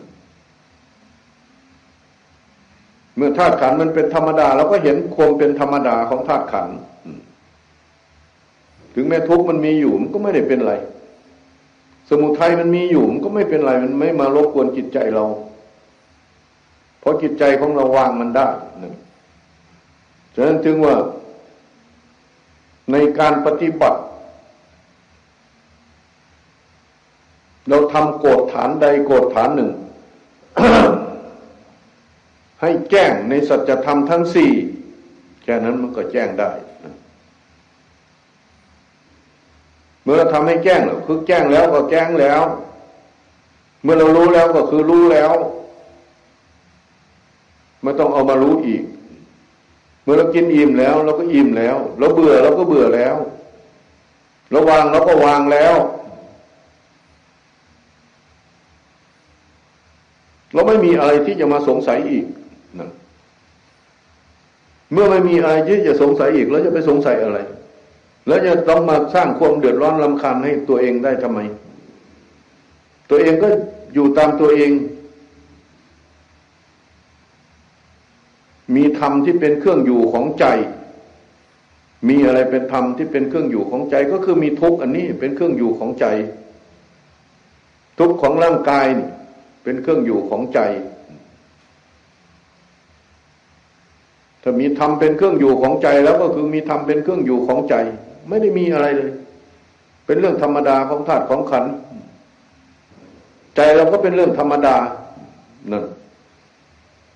[3.15, 6.67] เมื่อธาตุขันมันเป็นธรรมดาเราก็เห็นความเป็นธรรมดาของธาตุขัน
[8.95, 10.75] ถึงแม้ทุกข์มันมีอยู่มันก็ไม่ได้เป็นไร
[12.09, 15.25] สมุทัยมันมีอยู่มันก็ไม่เป็นไรมันไม่มารบกวนจิตใจเรา
[16.99, 18.49] เพราะจิตใจของเราวางมันได้
[18.83, 18.95] นะ
[20.35, 20.95] ฉะนั้นจึงว่า
[22.91, 23.99] ในการปฏิบัติ
[27.69, 29.71] เราทำโกรธฐานใดโกรธฐานหนึ่ง
[32.61, 34.51] ให้แจ้งในสัจธรรมทั้งสี่
[35.43, 36.51] แค่นั้นมันก็แจ้งได้
[36.96, 42.41] เมื่อเราทำให้แจ้งแล้วคือแจ้งแล้วก็แจ้งแล้ว
[43.83, 45.31] เมื่อเรารู้แล้วก็คือรู้แล้ว
[47.83, 48.83] ไม่ต้องเอามารู้อีก
[50.03, 53.15] เมื่อเรากินอิ่มแล้ว เราก็อิ่มแล้ว เราเบื่อเราก็เบื่อแล้ว
[54.51, 55.75] เราวางเราก็วางแล้ว
[60.53, 62.25] เราไม่มีอะไรที่จะมาสงสัยอีก
[62.79, 62.89] นะ
[64.93, 67.39] เมื่อไม่มีอะไรที่จะสงสัยอีกแล้วจะไปสงสัยอะไร
[68.27, 71.39] แล้วจะต้องมาสร้างความเดือดร้อนลำคาญให้ตัวเองได้ทำไม
[73.09, 73.47] ตัวเองก็
[73.93, 74.71] อยู่ตามตัวเอง
[78.75, 80.45] มีธรรมที่เป็นเครื่องอยู่ของใจ
[82.09, 86.05] มีอะไรเป็นธรรมที่เป็นเครื่องอยู่ของใจ ก็คือมีทุกข์อันนี้เป็นเครื่องอยู่ของใจ
[87.99, 88.85] ทุกข์ของร่างกาย
[89.63, 90.59] เป็นเครื่องอยู่ของใจ
[94.41, 97.75] ถ้ามีธรรมเป็นเครื่องอยู่ของใจแล้วก็คือมีธรรมเป็นเครื่องอยู่ของใจ
[98.29, 99.11] ไม่ได้มีอะไรเลย
[100.05, 101.65] เป็นเรื่องธรรมดาของธาตุของขัน
[103.55, 104.75] ใจเราก็เป็นเรื่องธรรมดา
[105.71, 105.85] นั่น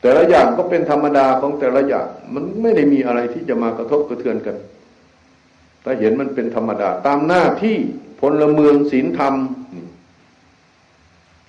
[0.02, 4.58] แต่ละอย่างก็เป็นธรรมดาของแต่ละอย่าง มันไม่ได้มีอะไรที่จะมากระทบกระเทือนกัน
[5.84, 7.78] ถ้าเห็นมันเป็นธรรมดา ตามหน้าที่
[8.20, 9.36] พลเมืองศีลธรรม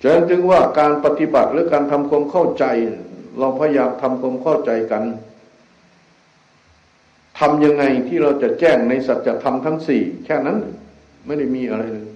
[0.01, 2.65] ฉะนั้นจึงว่าการปฏิบัติหรือการทำความเข้าใจ
[3.39, 5.03] เราพยายามทำความเข้าใจกัน
[7.39, 10.57] ทำยังไงที่เราจะแจ้งในสัจธรรมทั้งสี่แค่นั้น
[11.25, 12.07] ไม่ได้มีอะไรเลย